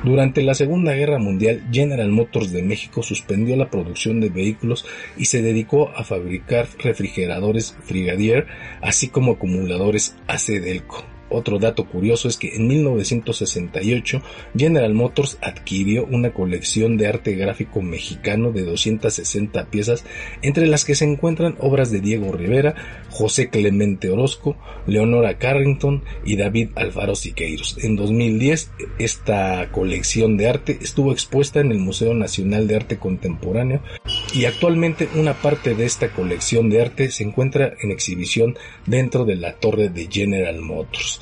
Durante 0.03 0.43
la 0.43 0.53
Segunda 0.53 0.93
Guerra 0.93 1.19
Mundial, 1.19 1.63
General 1.71 2.09
Motors 2.09 2.51
de 2.51 2.63
México 2.63 3.03
suspendió 3.03 3.55
la 3.55 3.69
producción 3.69 4.19
de 4.19 4.29
vehículos 4.29 4.85
y 5.17 5.25
se 5.25 5.41
dedicó 5.41 5.91
a 5.95 6.03
fabricar 6.03 6.67
refrigeradores 6.79 7.75
Frigadier, 7.83 8.47
así 8.81 9.07
como 9.09 9.33
acumuladores 9.33 10.15
Acedelco. 10.27 11.12
Otro 11.33 11.57
dato 11.57 11.85
curioso 11.85 12.27
es 12.27 12.37
que 12.37 12.55
en 12.55 12.67
1968 12.67 14.21
General 14.55 14.93
Motors 14.93 15.39
adquirió 15.41 16.05
una 16.05 16.31
colección 16.31 16.95
de 16.95 17.07
arte 17.07 17.33
gráfico 17.33 17.81
mexicano 17.81 18.51
de 18.51 18.63
260 18.63 19.65
piezas, 19.65 20.05
entre 20.43 20.67
las 20.67 20.85
que 20.85 20.93
se 20.93 21.05
encuentran 21.05 21.55
obras 21.59 21.89
de 21.89 22.01
Diego 22.01 22.31
Rivera, 22.31 22.75
José 23.09 23.49
Clemente 23.49 24.11
Orozco, 24.11 24.55
Leonora 24.85 25.39
Carrington 25.39 26.03
y 26.23 26.35
David 26.35 26.69
Alfaro 26.75 27.15
Siqueiros. 27.15 27.77
En 27.83 27.95
2010 27.95 28.71
esta 28.99 29.71
colección 29.71 30.37
de 30.37 30.49
arte 30.49 30.77
estuvo 30.81 31.11
expuesta 31.11 31.59
en 31.61 31.71
el 31.71 31.79
Museo 31.79 32.13
Nacional 32.13 32.67
de 32.67 32.75
Arte 32.75 32.97
Contemporáneo 32.97 33.81
y 34.35 34.45
actualmente 34.45 35.09
una 35.15 35.33
parte 35.33 35.73
de 35.73 35.85
esta 35.85 36.09
colección 36.09 36.69
de 36.69 36.81
arte 36.81 37.09
se 37.09 37.23
encuentra 37.23 37.73
en 37.81 37.89
exhibición 37.89 38.55
dentro 38.85 39.25
de 39.25 39.35
la 39.35 39.53
torre 39.53 39.89
de 39.89 40.07
General 40.11 40.59
Motors. 40.61 41.21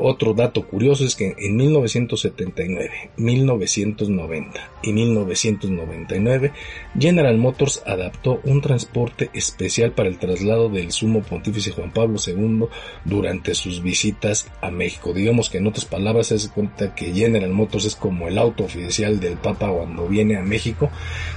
Otro 0.00 0.34
dato 0.34 0.66
curioso 0.66 1.04
es 1.04 1.16
que 1.16 1.34
en 1.38 1.56
1979, 1.56 3.10
1990 3.16 4.70
y 4.82 4.92
1999, 4.92 6.52
General 6.98 7.36
Motors 7.38 7.82
adaptó 7.86 8.40
un 8.44 8.60
transporte 8.60 9.30
especial 9.32 9.92
para 9.92 10.08
el 10.08 10.18
traslado 10.18 10.68
del 10.68 10.92
sumo 10.92 11.22
pontífice 11.22 11.72
Juan 11.72 11.92
Pablo 11.92 12.18
II 12.24 12.66
durante 13.04 13.54
sus 13.54 13.82
visitas 13.82 14.50
a 14.60 14.70
México. 14.70 15.12
Digamos 15.12 15.50
que 15.50 15.58
en 15.58 15.66
otras 15.66 15.84
palabras 15.84 16.28
se 16.28 16.34
hace 16.34 16.50
cuenta 16.50 16.94
que 16.94 17.12
General 17.12 17.50
Motors 17.50 17.84
es 17.84 17.96
como 17.96 18.28
el 18.28 18.38
auto 18.38 18.64
oficial 18.64 19.20
del 19.20 19.36
Papa 19.36 19.70
cuando 19.70 20.06
viene 20.06 20.36
a 20.36 20.42
México. 20.42 20.90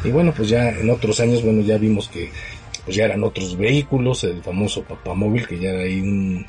Y 0.04 0.10
bueno, 0.10 0.34
pues 0.36 0.50
ya 0.50 0.70
en 0.70 0.90
otros 0.90 1.20
años, 1.20 1.44
bueno, 1.44 1.62
ya 1.62 1.78
vimos 1.78 2.10
que 2.10 2.30
pues 2.86 2.98
ya 2.98 3.06
eran 3.06 3.24
otros 3.24 3.58
vehículos, 3.58 4.24
el 4.24 4.44
famoso 4.44 4.84
papamóvil, 4.84 5.48
que 5.48 5.60
ya 5.60 5.72
hay 5.72 6.02
un 6.02 6.46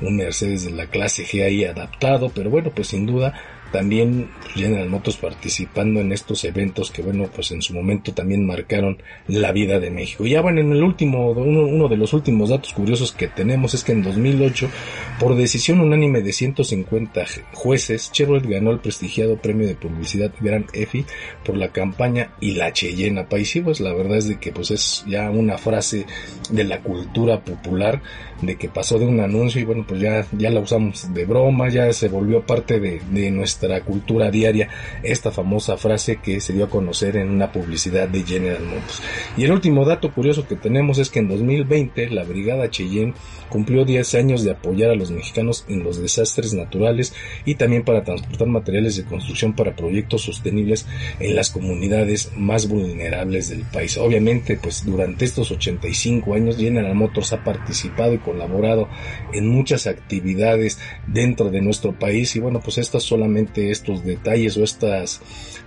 un 0.00 0.16
Mercedes 0.16 0.64
de 0.64 0.70
la 0.70 0.86
clase 0.86 1.24
G 1.24 1.44
ahí 1.44 1.64
adaptado, 1.64 2.30
pero 2.34 2.50
bueno, 2.50 2.70
pues 2.74 2.88
sin 2.88 3.06
duda 3.06 3.34
también 3.72 4.30
General 4.54 4.88
Motors 4.88 5.16
participando 5.16 6.00
en 6.00 6.12
estos 6.12 6.44
eventos 6.44 6.90
que 6.90 7.02
bueno 7.02 7.28
pues 7.34 7.50
en 7.50 7.62
su 7.62 7.74
momento 7.74 8.12
también 8.12 8.46
marcaron 8.46 9.02
la 9.26 9.52
vida 9.52 9.78
de 9.78 9.90
México. 9.90 10.24
Ya 10.24 10.40
bueno 10.40 10.60
en 10.60 10.72
el 10.72 10.82
último 10.82 11.30
uno, 11.30 11.88
de 11.88 11.96
los 11.96 12.12
últimos 12.12 12.50
datos 12.50 12.72
curiosos 12.72 13.12
que 13.12 13.28
tenemos 13.28 13.74
es 13.74 13.84
que 13.84 13.92
en 13.92 14.02
2008 14.02 14.70
por 15.18 15.36
decisión 15.36 15.80
unánime 15.80 16.22
de 16.22 16.32
150 16.32 17.24
jueces 17.52 18.10
Chevrolet 18.12 18.46
ganó 18.46 18.70
el 18.70 18.80
prestigiado 18.80 19.36
premio 19.36 19.66
de 19.66 19.74
publicidad 19.74 20.32
Gran 20.40 20.66
EFI 20.72 21.04
por 21.44 21.56
la 21.56 21.68
campaña 21.70 22.32
y 22.40 22.52
la 22.52 22.72
Cheyenne 22.72 23.24
Paisivos 23.24 23.80
la 23.80 23.92
verdad 23.92 24.18
es 24.18 24.28
de 24.28 24.38
que 24.38 24.52
pues 24.52 24.70
es 24.70 25.04
ya 25.06 25.30
una 25.30 25.58
frase 25.58 26.06
de 26.50 26.64
la 26.64 26.80
cultura 26.80 27.40
popular 27.44 28.00
de 28.42 28.56
que 28.56 28.68
pasó 28.68 28.98
de 28.98 29.06
un 29.06 29.20
anuncio 29.20 29.60
y 29.60 29.64
bueno 29.64 29.84
pues 29.86 30.00
ya 30.00 30.26
ya 30.32 30.50
la 30.50 30.60
usamos 30.60 31.12
de 31.12 31.24
broma 31.24 31.68
ya 31.68 31.92
se 31.92 32.08
volvió 32.08 32.42
parte 32.42 32.80
de, 32.80 33.00
de 33.10 33.30
nuestra 33.30 33.80
cultura 33.82 34.30
diaria 34.30 34.68
esta 35.02 35.30
famosa 35.30 35.76
frase 35.76 36.16
que 36.16 36.40
se 36.40 36.52
dio 36.52 36.64
a 36.64 36.70
conocer 36.70 37.16
en 37.16 37.30
una 37.30 37.52
publicidad 37.52 38.08
de 38.08 38.22
General 38.22 38.62
Motors. 38.62 39.02
Y 39.36 39.44
el 39.44 39.52
último 39.52 39.84
dato 39.84 40.12
curioso 40.12 40.46
que 40.46 40.56
tenemos 40.56 40.98
es 40.98 41.10
que 41.10 41.20
en 41.20 41.28
2020 41.28 42.10
la 42.10 42.24
Brigada 42.24 42.70
Cheyenne 42.70 43.14
cumplió 43.48 43.84
10 43.84 44.14
años 44.14 44.44
de 44.44 44.50
apoyar 44.50 44.90
a 44.90 44.94
los 44.94 45.10
mexicanos 45.10 45.64
en 45.68 45.82
los 45.82 46.00
desastres 46.00 46.54
naturales 46.54 47.14
y 47.44 47.54
también 47.54 47.84
para 47.84 48.04
transportar 48.04 48.48
materiales 48.48 48.96
de 48.96 49.04
construcción 49.04 49.54
para 49.54 49.74
proyectos 49.74 50.22
sostenibles 50.22 50.86
en 51.18 51.34
las 51.34 51.50
comunidades 51.50 52.30
más 52.36 52.68
vulnerables 52.68 53.48
del 53.48 53.62
país. 53.62 53.96
Obviamente, 53.98 54.58
pues 54.60 54.84
durante 54.84 55.24
estos 55.24 55.50
85 55.50 56.34
años 56.34 56.56
General 56.56 56.94
Motors 56.94 57.32
ha 57.32 57.44
participado 57.44 58.14
y 58.14 58.18
colaborado 58.28 58.88
en 59.32 59.48
muchas 59.48 59.86
actividades 59.86 60.78
dentro 61.06 61.48
de 61.50 61.62
nuestro 61.62 61.98
país 61.98 62.36
y 62.36 62.40
bueno, 62.40 62.60
pues 62.60 62.76
estas 62.76 63.02
solamente 63.02 63.70
estos 63.70 64.04
detalles 64.04 64.56
o 64.58 64.64
estas 64.64 65.22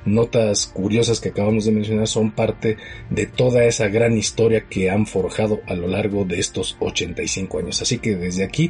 notas 0.06 0.68
curiosas 0.68 1.20
que 1.20 1.30
acabamos 1.30 1.66
de 1.66 1.72
mencionar 1.72 2.08
son 2.08 2.32
parte 2.32 2.78
de 3.10 3.26
toda 3.26 3.66
esa 3.66 3.88
gran 3.88 4.16
historia 4.16 4.66
que 4.70 4.92
han 4.92 5.08
forjado 5.08 5.62
a 5.68 5.74
lo 5.74 5.88
largo 5.88 6.24
de 6.24 6.40
estos 6.40 6.78
85 6.80 7.60
años. 7.60 7.82
Así 7.82 7.98
que 7.98 8.16
desde 8.16 8.44
aquí 8.44 8.70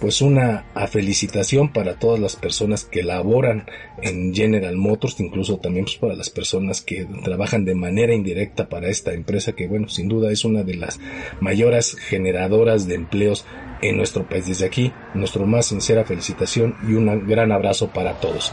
pues 0.00 0.20
una 0.20 0.64
felicitación 0.88 1.72
para 1.72 1.98
todas 1.98 2.20
las 2.20 2.36
personas 2.36 2.84
que 2.84 3.02
laboran 3.02 3.66
en 4.02 4.34
General 4.34 4.76
Motors, 4.76 5.20
incluso 5.20 5.58
también 5.58 5.86
pues 5.86 5.96
para 5.96 6.14
las 6.14 6.30
personas 6.30 6.80
que 6.82 7.06
trabajan 7.24 7.64
de 7.64 7.74
manera 7.74 8.14
indirecta 8.14 8.68
para 8.68 8.88
esta 8.88 9.12
empresa 9.12 9.52
que 9.52 9.68
bueno, 9.68 9.88
sin 9.88 10.08
duda 10.08 10.30
es 10.30 10.44
una 10.44 10.62
de 10.62 10.74
las 10.74 11.00
mayores 11.40 11.96
generadoras 11.96 12.86
de 12.86 12.94
empleos 12.94 13.44
en 13.82 13.96
nuestro 13.96 14.28
país. 14.28 14.46
Desde 14.46 14.66
aquí, 14.66 14.92
nuestro 15.14 15.46
más 15.46 15.66
sincera 15.66 16.04
felicitación 16.04 16.76
y 16.88 16.94
un 16.94 17.26
gran 17.26 17.52
abrazo 17.52 17.88
para 17.88 18.14
todos. 18.20 18.52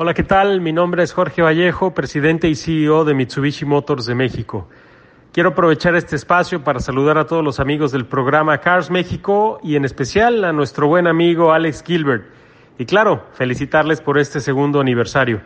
Hola, 0.00 0.14
¿qué 0.14 0.22
tal? 0.22 0.60
Mi 0.60 0.72
nombre 0.72 1.02
es 1.02 1.12
Jorge 1.12 1.42
Vallejo, 1.42 1.92
presidente 1.92 2.48
y 2.48 2.54
CEO 2.54 3.04
de 3.04 3.14
Mitsubishi 3.14 3.64
Motors 3.64 4.06
de 4.06 4.14
México. 4.14 4.68
Quiero 5.32 5.50
aprovechar 5.50 5.94
este 5.94 6.16
espacio 6.16 6.64
para 6.64 6.80
saludar 6.80 7.18
a 7.18 7.26
todos 7.26 7.44
los 7.44 7.60
amigos 7.60 7.92
del 7.92 8.06
programa 8.06 8.58
Cars 8.58 8.90
México 8.90 9.60
y 9.62 9.76
en 9.76 9.84
especial 9.84 10.42
a 10.44 10.54
nuestro 10.54 10.88
buen 10.88 11.06
amigo 11.06 11.52
Alex 11.52 11.84
Gilbert. 11.86 12.24
Y 12.78 12.86
claro, 12.86 13.26
felicitarles 13.34 14.00
por 14.00 14.18
este 14.18 14.40
segundo 14.40 14.80
aniversario. 14.80 15.42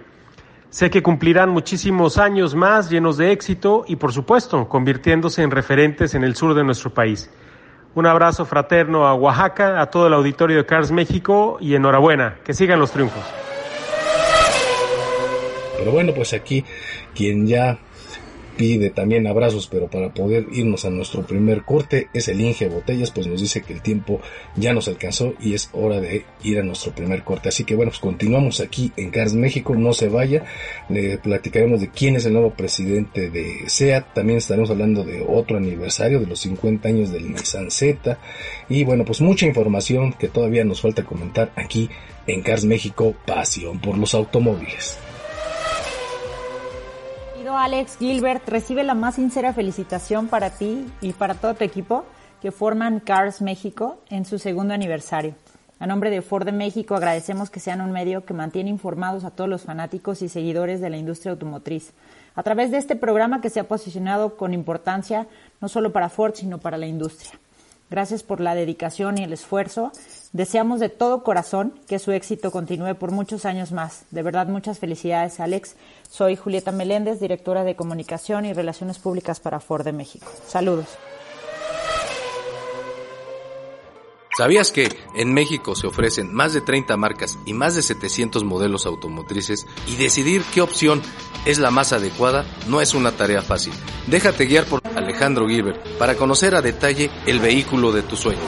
Sé 0.70 0.88
que 0.88 1.02
cumplirán 1.02 1.50
muchísimos 1.50 2.16
años 2.16 2.54
más 2.54 2.90
llenos 2.90 3.16
de 3.16 3.32
éxito 3.32 3.84
y 3.88 3.96
por 3.96 4.12
supuesto 4.12 4.68
convirtiéndose 4.68 5.42
en 5.42 5.50
referentes 5.50 6.14
en 6.14 6.22
el 6.22 6.36
sur 6.36 6.54
de 6.54 6.62
nuestro 6.62 6.94
país. 6.94 7.28
Un 7.94 8.06
abrazo 8.06 8.46
fraterno 8.46 9.06
a 9.06 9.14
Oaxaca, 9.14 9.80
a 9.80 9.90
todo 9.90 10.06
el 10.06 10.14
auditorio 10.14 10.58
de 10.58 10.64
Cars 10.64 10.92
México 10.92 11.58
y 11.60 11.74
enhorabuena, 11.74 12.36
que 12.44 12.54
sigan 12.54 12.78
los 12.78 12.92
triunfos. 12.92 13.24
Pero 15.76 15.90
bueno, 15.90 16.12
pues 16.14 16.32
aquí 16.32 16.64
quien 17.14 17.46
ya 17.46 17.78
pide 18.62 18.90
también 18.90 19.26
abrazos, 19.26 19.66
pero 19.66 19.88
para 19.88 20.14
poder 20.14 20.46
irnos 20.52 20.84
a 20.84 20.90
nuestro 20.90 21.26
primer 21.26 21.64
corte 21.64 22.06
es 22.14 22.28
el 22.28 22.40
Inge 22.40 22.68
Botellas, 22.68 23.10
pues 23.10 23.26
nos 23.26 23.40
dice 23.40 23.62
que 23.62 23.72
el 23.72 23.82
tiempo 23.82 24.20
ya 24.54 24.72
nos 24.72 24.86
alcanzó 24.86 25.34
y 25.40 25.54
es 25.54 25.68
hora 25.72 26.00
de 26.00 26.24
ir 26.44 26.60
a 26.60 26.62
nuestro 26.62 26.92
primer 26.92 27.24
corte. 27.24 27.48
Así 27.48 27.64
que 27.64 27.74
bueno, 27.74 27.90
pues 27.90 27.98
continuamos 27.98 28.60
aquí 28.60 28.92
en 28.96 29.10
Cars 29.10 29.34
México, 29.34 29.74
no 29.74 29.92
se 29.92 30.08
vaya, 30.08 30.44
le 30.88 31.18
platicaremos 31.18 31.80
de 31.80 31.90
quién 31.90 32.14
es 32.14 32.24
el 32.24 32.34
nuevo 32.34 32.50
presidente 32.50 33.30
de 33.30 33.64
SEAT, 33.66 34.14
también 34.14 34.38
estaremos 34.38 34.70
hablando 34.70 35.02
de 35.02 35.26
otro 35.26 35.56
aniversario 35.56 36.20
de 36.20 36.26
los 36.26 36.38
50 36.38 36.88
años 36.88 37.10
del 37.10 37.32
Nissan 37.32 37.68
Z 37.68 38.16
y 38.68 38.84
bueno, 38.84 39.04
pues 39.04 39.20
mucha 39.20 39.44
información 39.44 40.12
que 40.12 40.28
todavía 40.28 40.62
nos 40.62 40.82
falta 40.82 41.02
comentar 41.02 41.50
aquí 41.56 41.90
en 42.28 42.42
Cars 42.42 42.64
México, 42.64 43.16
pasión 43.26 43.80
por 43.80 43.98
los 43.98 44.14
automóviles. 44.14 45.00
Alex 47.56 47.98
Gilbert 47.98 48.48
recibe 48.48 48.82
la 48.82 48.94
más 48.94 49.16
sincera 49.16 49.52
felicitación 49.52 50.28
para 50.28 50.50
ti 50.50 50.86
y 51.00 51.12
para 51.12 51.34
todo 51.34 51.54
tu 51.54 51.64
equipo 51.64 52.04
que 52.40 52.50
forman 52.50 53.00
Cars 53.00 53.42
México 53.42 53.98
en 54.10 54.24
su 54.24 54.38
segundo 54.38 54.74
aniversario. 54.74 55.34
A 55.78 55.86
nombre 55.86 56.10
de 56.10 56.22
Ford 56.22 56.44
de 56.44 56.52
México 56.52 56.94
agradecemos 56.94 57.50
que 57.50 57.60
sean 57.60 57.80
un 57.80 57.92
medio 57.92 58.24
que 58.24 58.34
mantiene 58.34 58.70
informados 58.70 59.24
a 59.24 59.30
todos 59.30 59.50
los 59.50 59.62
fanáticos 59.62 60.22
y 60.22 60.28
seguidores 60.28 60.80
de 60.80 60.90
la 60.90 60.96
industria 60.96 61.32
automotriz. 61.32 61.92
A 62.34 62.42
través 62.42 62.70
de 62.70 62.78
este 62.78 62.96
programa 62.96 63.40
que 63.40 63.50
se 63.50 63.60
ha 63.60 63.68
posicionado 63.68 64.36
con 64.36 64.54
importancia 64.54 65.26
no 65.60 65.68
solo 65.68 65.92
para 65.92 66.08
Ford, 66.08 66.34
sino 66.34 66.58
para 66.58 66.78
la 66.78 66.86
industria. 66.86 67.32
Gracias 67.90 68.22
por 68.22 68.40
la 68.40 68.54
dedicación 68.54 69.18
y 69.18 69.24
el 69.24 69.32
esfuerzo. 69.32 69.92
Deseamos 70.32 70.80
de 70.80 70.88
todo 70.88 71.22
corazón 71.22 71.74
que 71.86 71.98
su 71.98 72.10
éxito 72.10 72.50
continúe 72.50 72.94
por 72.94 73.10
muchos 73.10 73.44
años 73.44 73.70
más. 73.70 74.06
De 74.10 74.22
verdad, 74.22 74.46
muchas 74.46 74.78
felicidades, 74.78 75.40
Alex. 75.40 75.76
Soy 76.10 76.36
Julieta 76.36 76.72
Meléndez, 76.72 77.20
directora 77.20 77.64
de 77.64 77.76
Comunicación 77.76 78.46
y 78.46 78.54
Relaciones 78.54 78.98
Públicas 78.98 79.40
para 79.40 79.60
Ford 79.60 79.84
de 79.84 79.92
México. 79.92 80.26
Saludos. 80.46 80.86
¿Sabías 84.34 84.72
que 84.72 84.88
en 85.14 85.34
México 85.34 85.74
se 85.74 85.86
ofrecen 85.86 86.32
más 86.32 86.54
de 86.54 86.62
30 86.62 86.96
marcas 86.96 87.38
y 87.44 87.52
más 87.52 87.74
de 87.74 87.82
700 87.82 88.42
modelos 88.44 88.86
automotrices 88.86 89.66
y 89.86 89.96
decidir 89.96 90.42
qué 90.54 90.62
opción 90.62 91.02
es 91.44 91.58
la 91.58 91.70
más 91.70 91.92
adecuada 91.92 92.46
no 92.68 92.80
es 92.80 92.94
una 92.94 93.12
tarea 93.12 93.42
fácil? 93.42 93.74
Déjate 94.06 94.46
guiar 94.46 94.64
por 94.64 94.80
Alejandro 94.96 95.46
Gilbert 95.46 95.86
para 95.98 96.14
conocer 96.14 96.54
a 96.54 96.62
detalle 96.62 97.10
el 97.26 97.40
vehículo 97.40 97.92
de 97.92 98.00
tu 98.00 98.16
sueño. 98.16 98.40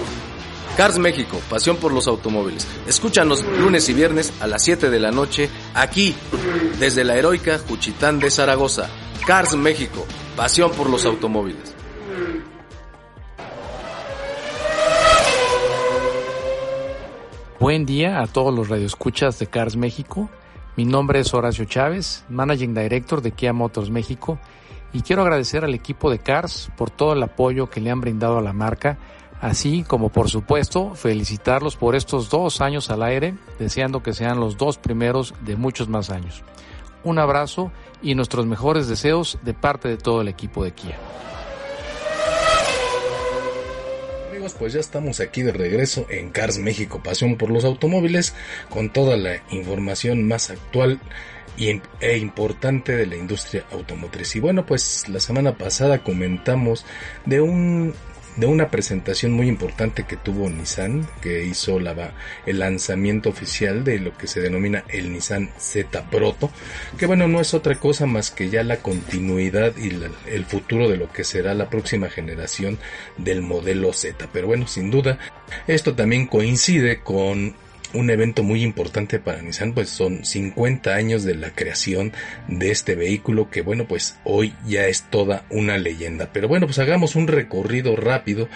Cars 0.77 0.99
México, 0.99 1.41
pasión 1.49 1.77
por 1.77 1.93
los 1.93 2.09
automóviles. 2.09 2.67
Escúchanos 2.89 3.45
lunes 3.61 3.89
y 3.89 3.95
viernes 3.95 4.33
a 4.41 4.49
las 4.49 4.65
7 4.65 4.91
de 4.91 4.99
la 4.99 5.13
noche 5.13 5.49
aquí, 5.73 6.17
desde 6.81 7.05
la 7.05 7.15
heroica 7.15 7.61
Juchitán 7.61 8.19
de 8.19 8.29
Zaragoza. 8.29 8.91
Cars 9.25 9.55
México, 9.55 10.05
pasión 10.35 10.73
por 10.73 10.91
los 10.91 11.05
automóviles. 11.05 11.77
Buen 17.61 17.87
día 17.87 18.21
a 18.21 18.27
todos 18.27 18.53
los 18.53 18.69
radioescuchas 18.69 19.39
de 19.39 19.47
Cars 19.47 19.77
México. 19.77 20.29
Mi 20.75 20.85
nombre 20.85 21.21
es 21.21 21.33
Horacio 21.33 21.67
Chávez, 21.67 22.25
Managing 22.29 22.75
Director 22.75 23.23
de 23.23 23.31
Kia 23.31 23.53
Motors 23.53 23.91
México, 23.91 24.41
y 24.93 25.03
quiero 25.03 25.23
agradecer 25.23 25.65
al 25.65 25.75
equipo 25.75 26.11
de 26.11 26.19
Cars 26.19 26.69
por 26.77 26.91
todo 26.91 27.13
el 27.13 27.23
apoyo 27.23 27.71
que 27.71 27.81
le 27.81 27.93
han 27.93 28.01
brindado 28.01 28.39
a 28.39 28.43
la 28.43 28.53
marca, 28.53 28.99
así 29.45 29.85
como 29.87 30.09
por 30.09 30.31
supuesto 30.31 30.95
felicitarlos 30.95 31.77
por 31.77 31.95
estos 31.95 32.31
dos 32.31 32.63
años 32.63 32.89
al 32.89 33.03
aire, 33.03 33.35
deseando 33.59 34.03
que 34.03 34.15
sean 34.15 34.41
los 34.41 34.57
dos 34.57 34.79
primeros 34.79 35.35
de 35.45 35.55
muchos 35.55 35.87
más 35.87 36.09
años. 36.09 36.43
Un 37.05 37.19
abrazo 37.19 37.71
y 38.03 38.15
nuestros 38.15 38.47
mejores 38.47 38.89
deseos 38.89 39.39
de 39.43 39.53
parte 39.53 39.89
de 39.89 39.99
todo 39.99 40.23
el 40.23 40.29
equipo 40.29 40.65
de 40.65 40.73
Kia. 40.73 40.99
pues 44.59 44.75
ya 44.75 44.81
estamos 44.81 45.21
aquí 45.21 45.43
de 45.43 45.53
regreso 45.53 46.07
en 46.11 46.31
Cars 46.31 46.59
México, 46.59 47.01
pasión 47.03 47.37
por 47.37 47.51
los 47.51 47.65
automóviles, 47.65 48.35
con 48.69 48.91
toda 48.91 49.17
la 49.17 49.43
información 49.51 50.29
más 50.29 50.51
actual 50.51 51.01
e 51.57 52.19
importante 52.19 52.95
de 52.95 53.07
la 53.07 53.17
industria 53.17 53.65
automotriz. 53.73 54.37
Y 54.37 54.41
bueno, 54.41 54.67
pues 54.67 55.09
la 55.09 55.19
semana 55.21 55.57
pasada 55.57 56.03
comentamos 56.03 56.85
de 57.25 57.41
un 57.41 57.95
de 58.37 58.47
una 58.47 58.71
presentación 58.71 59.33
muy 59.33 59.49
importante 59.49 60.05
que 60.05 60.17
tuvo 60.17 60.51
Nissan, 60.51 61.07
que 61.21 61.45
hizo 61.45 61.79
la, 61.79 62.15
el 62.47 62.59
lanzamiento 62.59 63.29
oficial 63.29 63.85
de 63.85 63.99
lo 63.99 64.17
que 64.17 64.27
se 64.27 64.41
denomina 64.41 64.85
el 64.89 65.13
Nissan 65.13 65.51
Z 65.59 66.11
Proto, 66.11 66.51
que 66.99 67.07
bueno, 67.07 67.29
no 67.29 67.41
es 67.41 67.55
otra 67.55 67.77
cosa 67.77 68.07
más 68.07 68.31
que 68.31 68.51
ya 68.51 68.65
la 68.65 68.79
continuidad 68.79 69.77
y 69.77 69.91
el 70.31 70.45
futuro 70.45 70.89
de 70.89 70.97
lo 70.97 71.11
que 71.13 71.25
será 71.25 71.55
la 71.55 71.71
próxima 71.71 72.09
generación 72.09 72.79
del 73.17 73.43
modelo 73.43 73.93
Z. 73.93 74.29
Pero 74.33 74.47
bueno, 74.47 74.67
sin 74.67 74.91
duda, 74.91 75.19
esto 75.67 75.95
también 75.95 76.27
coincide 76.27 77.01
con 77.01 77.55
un 77.95 78.11
evento 78.11 78.43
muy 78.43 78.63
importante 78.63 79.19
para 79.19 79.43
Nissan, 79.43 79.73
pues 79.73 79.89
son 79.89 80.25
50 80.25 80.95
años 80.95 81.25
de 81.25 81.35
la 81.35 81.51
creación 81.51 82.13
de 82.49 82.71
este 82.71 82.95
vehículo 82.95 83.51
que 83.51 83.63
bueno, 83.63 83.87
pues 83.87 84.19
hoy 84.25 84.55
ya 84.67 84.87
es 84.87 85.05
toda 85.05 85.45
una 85.51 85.79
leyenda. 85.79 86.31
Pero 86.33 86.49
bueno, 86.49 86.67
pues 86.67 86.79
hagamos 86.79 87.15
un 87.15 87.29
recorrido 87.29 87.97
rápido 87.97 88.49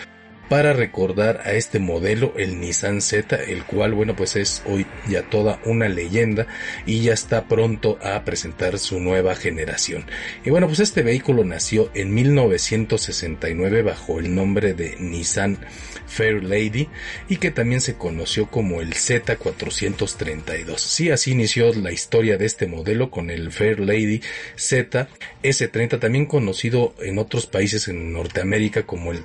para 0.48 0.72
recordar 0.72 1.42
a 1.44 1.52
este 1.52 1.78
modelo, 1.78 2.32
el 2.36 2.60
Nissan 2.60 3.00
Z, 3.00 3.36
el 3.36 3.64
cual, 3.64 3.94
bueno, 3.94 4.16
pues 4.16 4.36
es 4.36 4.62
hoy 4.66 4.86
ya 5.08 5.22
toda 5.22 5.60
una 5.64 5.88
leyenda 5.88 6.46
y 6.86 7.02
ya 7.02 7.12
está 7.12 7.46
pronto 7.46 7.98
a 8.02 8.24
presentar 8.24 8.78
su 8.78 9.00
nueva 9.00 9.34
generación. 9.34 10.06
Y 10.44 10.50
bueno, 10.50 10.66
pues 10.66 10.80
este 10.80 11.02
vehículo 11.02 11.44
nació 11.44 11.90
en 11.94 12.14
1969 12.14 13.82
bajo 13.82 14.18
el 14.18 14.34
nombre 14.34 14.74
de 14.74 14.96
Nissan 14.98 15.58
Fair 16.06 16.42
Lady 16.42 16.88
y 17.28 17.36
que 17.36 17.50
también 17.50 17.80
se 17.80 17.94
conoció 17.94 18.50
como 18.50 18.80
el 18.80 18.94
Z432. 18.94 20.78
Sí, 20.78 21.10
así 21.10 21.32
inició 21.32 21.72
la 21.74 21.92
historia 21.92 22.38
de 22.38 22.46
este 22.46 22.66
modelo 22.66 23.10
con 23.10 23.30
el 23.30 23.52
Fair 23.52 23.80
Lady 23.80 24.22
Z 24.56 25.08
S30, 25.42 26.00
también 26.00 26.26
conocido 26.26 26.94
en 27.00 27.18
otros 27.18 27.46
países 27.46 27.88
en 27.88 28.12
Norteamérica 28.12 28.84
como 28.84 29.12
el 29.12 29.22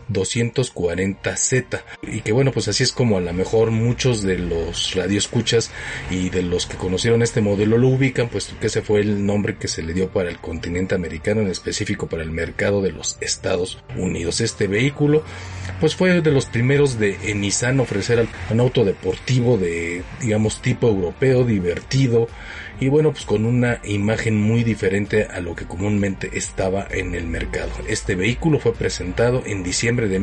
240Z. 1.22 1.82
Y 2.04 2.22
que 2.22 2.32
bueno, 2.32 2.52
pues 2.52 2.68
así 2.68 2.84
es 2.84 2.92
como 2.92 3.18
a 3.18 3.22
lo 3.22 3.34
mejor 3.34 3.72
muchos 3.72 4.24
de 4.24 4.38
los 4.38 4.96
radioescuchas 4.96 5.72
y 6.10 6.30
de 6.30 6.44
los 6.44 6.66
que 6.66 6.78
conocieron 6.78 7.22
este 7.22 7.42
modelo 7.42 7.78
lo 7.78 7.90
ubican, 7.90 8.30
puesto 8.30 8.58
que 8.60 8.68
ese 8.68 8.82
fue 8.82 9.02
el 9.02 9.26
nombre 9.26 9.58
que 9.58 9.68
se 9.68 9.84
le 9.84 9.94
dio 9.94 10.10
para 10.10 10.30
el 10.30 10.40
continente 10.40 10.96
americano, 10.96 11.42
en 11.42 11.48
específico 11.48 12.08
para 12.08 12.24
el 12.24 12.32
mercado 12.32 12.82
de 12.82 12.92
los 12.92 13.18
Estados 13.22 13.84
Unidos. 13.98 14.42
Este 14.42 14.68
vehículo, 14.68 15.24
pues 15.80 15.96
fue 15.96 16.22
de 16.22 16.32
los 16.32 16.46
primeros 16.46 17.00
de 17.00 17.18
Nissan 17.36 17.80
ofrecer 17.80 18.28
un 18.50 18.60
auto 18.60 18.86
deportivo 18.86 19.58
de, 19.58 20.04
digamos, 20.22 20.62
tipo 20.62 20.88
europeo, 20.88 21.44
divertido, 21.44 22.28
y 22.80 22.90
bueno, 22.90 23.12
pues 23.12 23.26
con 23.26 23.46
una 23.46 23.80
imagen 23.84 24.36
muy 24.36 24.64
diferente 24.64 25.26
a 25.26 25.40
lo 25.40 25.56
que 25.56 25.66
comúnmente 25.66 26.32
estaba 26.34 26.88
en 26.90 27.16
el 27.16 27.28
mercado. 27.28 27.72
Este 27.88 28.16
vehículo 28.16 28.60
fue 28.60 28.74
presentado 28.74 29.44
en 29.46 29.64
diciembre 29.64 30.08
de 30.08 30.20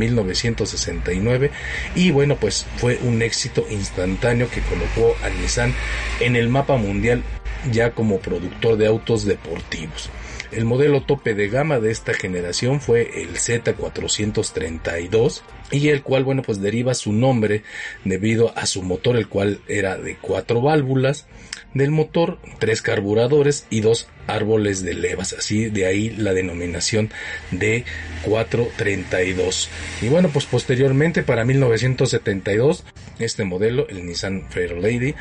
1969 0.88 1.50
y 1.94 2.10
bueno, 2.10 2.36
pues 2.36 2.66
fue 2.76 2.98
un 3.02 3.22
éxito 3.22 3.66
instantáneo 3.70 4.48
que 4.50 4.60
colocó 4.62 5.16
a 5.24 5.28
Nissan 5.28 5.74
en 6.20 6.36
el 6.36 6.48
mapa 6.48 6.76
mundial 6.76 7.22
ya 7.70 7.92
como 7.92 8.18
productor 8.18 8.76
de 8.76 8.86
autos 8.86 9.24
deportivos. 9.24 10.10
El 10.52 10.64
modelo 10.64 11.02
tope 11.02 11.34
de 11.34 11.48
gama 11.48 11.78
de 11.78 11.92
esta 11.92 12.12
generación 12.12 12.80
fue 12.80 13.22
el 13.22 13.36
Z432 13.36 15.42
y 15.70 15.88
el 15.88 16.02
cual, 16.02 16.24
bueno, 16.24 16.42
pues 16.42 16.60
deriva 16.60 16.94
su 16.94 17.12
nombre 17.12 17.62
debido 18.04 18.52
a 18.56 18.66
su 18.66 18.82
motor, 18.82 19.16
el 19.16 19.28
cual 19.28 19.60
era 19.68 19.96
de 19.96 20.16
cuatro 20.16 20.60
válvulas 20.60 21.28
del 21.72 21.92
motor, 21.92 22.40
tres 22.58 22.82
carburadores 22.82 23.68
y 23.70 23.80
dos 23.80 24.08
árboles 24.26 24.82
de 24.82 24.94
levas, 24.94 25.32
así 25.32 25.66
de 25.66 25.86
ahí 25.86 26.10
la 26.10 26.32
denominación 26.32 27.10
de 27.52 27.84
432. 28.22 29.70
Y 30.02 30.08
bueno, 30.08 30.30
pues 30.30 30.46
posteriormente 30.46 31.22
para 31.22 31.44
1972 31.44 32.84
este 33.20 33.44
modelo, 33.44 33.86
el 33.88 34.04
Nissan 34.06 34.48
Fairlady, 34.50 35.14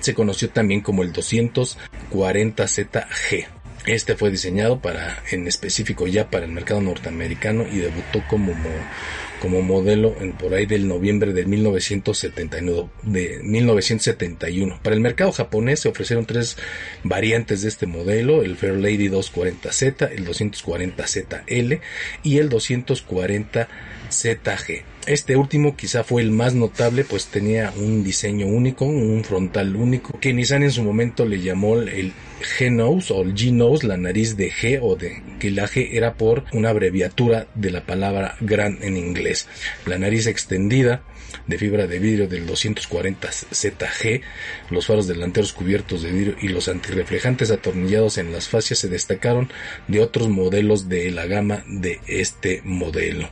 se 0.00 0.14
conoció 0.14 0.50
también 0.50 0.80
como 0.80 1.02
el 1.02 1.12
240ZG. 1.12 3.46
Este 3.86 4.16
fue 4.16 4.30
diseñado 4.32 4.80
para, 4.80 5.22
en 5.30 5.46
específico 5.46 6.08
ya 6.08 6.28
para 6.28 6.44
el 6.44 6.50
mercado 6.50 6.80
norteamericano 6.80 7.64
y 7.70 7.78
debutó 7.78 8.20
como, 8.28 8.52
como 9.40 9.62
modelo 9.62 10.16
en 10.20 10.32
por 10.32 10.54
ahí 10.54 10.66
del 10.66 10.88
noviembre 10.88 11.32
de 11.32 11.46
1979, 11.46 12.88
de 13.04 13.38
1971. 13.44 14.80
Para 14.82 14.96
el 14.96 15.02
mercado 15.02 15.30
japonés 15.30 15.78
se 15.80 15.88
ofrecieron 15.88 16.26
tres 16.26 16.56
variantes 17.04 17.62
de 17.62 17.68
este 17.68 17.86
modelo, 17.86 18.42
el 18.42 18.56
Fairlady 18.56 19.08
240Z, 19.08 20.10
el 20.10 20.26
240ZL 20.26 21.80
y 22.24 22.38
el 22.38 22.50
240ZG. 22.50 24.95
Este 25.06 25.36
último 25.36 25.76
quizá 25.76 26.02
fue 26.02 26.20
el 26.20 26.32
más 26.32 26.54
notable, 26.54 27.04
pues 27.04 27.26
tenía 27.26 27.72
un 27.76 28.02
diseño 28.02 28.48
único, 28.48 28.84
un 28.84 29.22
frontal 29.22 29.76
único, 29.76 30.18
que 30.18 30.32
Nissan 30.32 30.64
en 30.64 30.72
su 30.72 30.82
momento 30.82 31.24
le 31.24 31.40
llamó 31.40 31.76
el 31.76 32.12
G-Nose 32.58 33.12
o 33.12 33.22
el 33.22 33.34
G-Nose, 33.34 33.86
la 33.86 33.96
nariz 33.96 34.36
de 34.36 34.50
G 34.50 34.80
o 34.82 34.96
de 34.96 35.22
que 35.38 35.52
la 35.52 35.68
G 35.68 35.90
era 35.92 36.14
por 36.14 36.44
una 36.52 36.70
abreviatura 36.70 37.46
de 37.54 37.70
la 37.70 37.86
palabra 37.86 38.34
gran 38.40 38.78
en 38.82 38.96
inglés. 38.96 39.46
La 39.86 39.96
nariz 39.96 40.26
extendida 40.26 41.02
de 41.46 41.58
fibra 41.58 41.86
de 41.86 41.98
vidrio 41.98 42.28
del 42.28 42.46
240 42.46 43.30
ZG, 43.32 44.20
los 44.70 44.86
faros 44.86 45.06
delanteros 45.06 45.52
cubiertos 45.52 46.02
de 46.02 46.12
vidrio 46.12 46.36
y 46.40 46.48
los 46.48 46.68
antirreflejantes 46.68 47.50
atornillados 47.50 48.18
en 48.18 48.32
las 48.32 48.48
fascias 48.48 48.80
se 48.80 48.88
destacaron 48.88 49.48
de 49.88 50.00
otros 50.00 50.28
modelos 50.28 50.88
de 50.88 51.10
la 51.10 51.26
gama 51.26 51.64
de 51.66 52.00
este 52.06 52.62
modelo. 52.64 53.30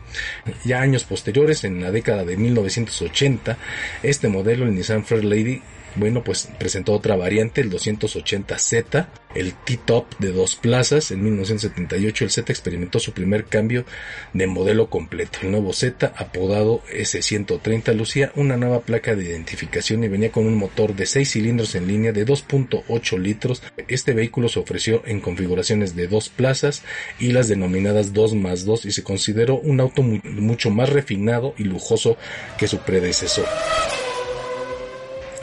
Ya 0.64 0.80
años 0.80 1.04
posteriores, 1.04 1.64
en 1.64 1.82
la 1.82 1.90
década 1.90 2.24
de 2.24 2.36
1980, 2.36 3.58
este 4.02 4.28
modelo, 4.28 4.64
el 4.64 4.74
Nissan 4.74 5.04
Fairlady, 5.04 5.62
bueno, 5.96 6.24
pues 6.24 6.48
presentó 6.58 6.92
otra 6.92 7.16
variante, 7.16 7.60
el 7.60 7.70
280Z, 7.70 9.06
el 9.34 9.52
T-Top 9.52 10.06
de 10.18 10.32
dos 10.32 10.56
plazas. 10.56 11.10
En 11.10 11.22
1978 11.22 12.24
el 12.24 12.30
Z 12.30 12.52
experimentó 12.52 12.98
su 12.98 13.12
primer 13.12 13.44
cambio 13.44 13.84
de 14.32 14.46
modelo 14.46 14.90
completo. 14.90 15.40
El 15.42 15.52
nuevo 15.52 15.72
Z, 15.72 16.12
apodado 16.16 16.82
S130, 16.92 17.94
lucía 17.94 18.32
una 18.36 18.56
nueva 18.56 18.80
placa 18.80 19.14
de 19.14 19.24
identificación 19.24 20.04
y 20.04 20.08
venía 20.08 20.32
con 20.32 20.46
un 20.46 20.56
motor 20.56 20.94
de 20.94 21.06
6 21.06 21.30
cilindros 21.30 21.74
en 21.74 21.86
línea 21.86 22.12
de 22.12 22.26
2.8 22.26 23.18
litros. 23.18 23.62
Este 23.88 24.12
vehículo 24.14 24.48
se 24.48 24.60
ofreció 24.60 25.02
en 25.06 25.20
configuraciones 25.20 25.94
de 25.94 26.08
dos 26.08 26.28
plazas 26.28 26.82
y 27.18 27.32
las 27.32 27.48
denominadas 27.48 28.12
2 28.12 28.34
más 28.34 28.64
2 28.64 28.86
y 28.86 28.92
se 28.92 29.04
consideró 29.04 29.58
un 29.58 29.80
auto 29.80 30.02
mucho 30.02 30.70
más 30.70 30.88
refinado 30.88 31.54
y 31.58 31.64
lujoso 31.64 32.16
que 32.58 32.68
su 32.68 32.78
predecesor. 32.78 33.46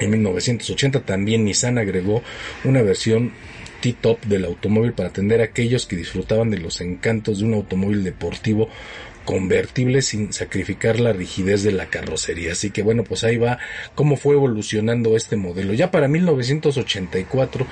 En 0.02 0.10
1980 0.10 1.02
también 1.02 1.46
Nissan 1.46 1.78
agregó 1.78 2.24
una 2.64 2.82
versión 2.82 3.32
T-Top 3.82 4.26
del 4.26 4.46
automóvil 4.46 4.94
para 4.94 5.10
atender 5.10 5.42
a 5.42 5.46
aquellos 5.46 5.86
que 5.86 5.96
disfrutaban 5.96 6.50
de 6.50 6.58
los 6.58 6.82
encantos 6.82 7.40
de 7.40 7.46
un 7.46 7.54
automóvil 7.54 8.04
deportivo 8.04 8.68
convertible 9.32 10.02
sin 10.02 10.34
sacrificar 10.34 11.00
la 11.00 11.14
rigidez 11.14 11.64
de 11.64 11.72
la 11.72 11.86
carrocería. 11.86 12.52
Así 12.52 12.70
que 12.70 12.84
bueno, 12.84 13.06
pues 13.06 13.24
ahí 13.24 13.38
va 13.38 13.60
cómo 13.96 14.18
fue 14.18 14.36
evolucionando 14.36 15.16
este 15.16 15.38
modelo. 15.38 15.74
Ya 15.74 15.90
para 15.90 16.10
1984 16.10 17.66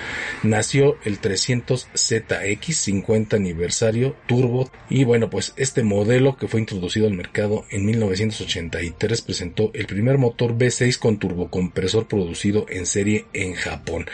nació 0.43 0.95
el 1.03 1.19
300ZX 1.19 2.71
50 2.71 3.35
aniversario 3.35 4.15
turbo 4.25 4.71
y 4.89 5.03
bueno, 5.03 5.29
pues 5.29 5.51
este 5.57 5.83
modelo 5.83 6.37
que 6.37 6.47
fue 6.47 6.61
introducido 6.61 7.07
al 7.07 7.13
mercado 7.13 7.65
en 7.71 7.85
1983 7.85 9.21
presentó 9.21 9.71
el 9.73 9.85
primer 9.85 10.17
motor 10.17 10.57
V6 10.57 10.97
con 10.97 11.19
turbocompresor 11.19 12.07
producido 12.07 12.67
en 12.69 12.85
serie 12.85 13.25
en 13.33 13.53
Japón. 13.55 14.05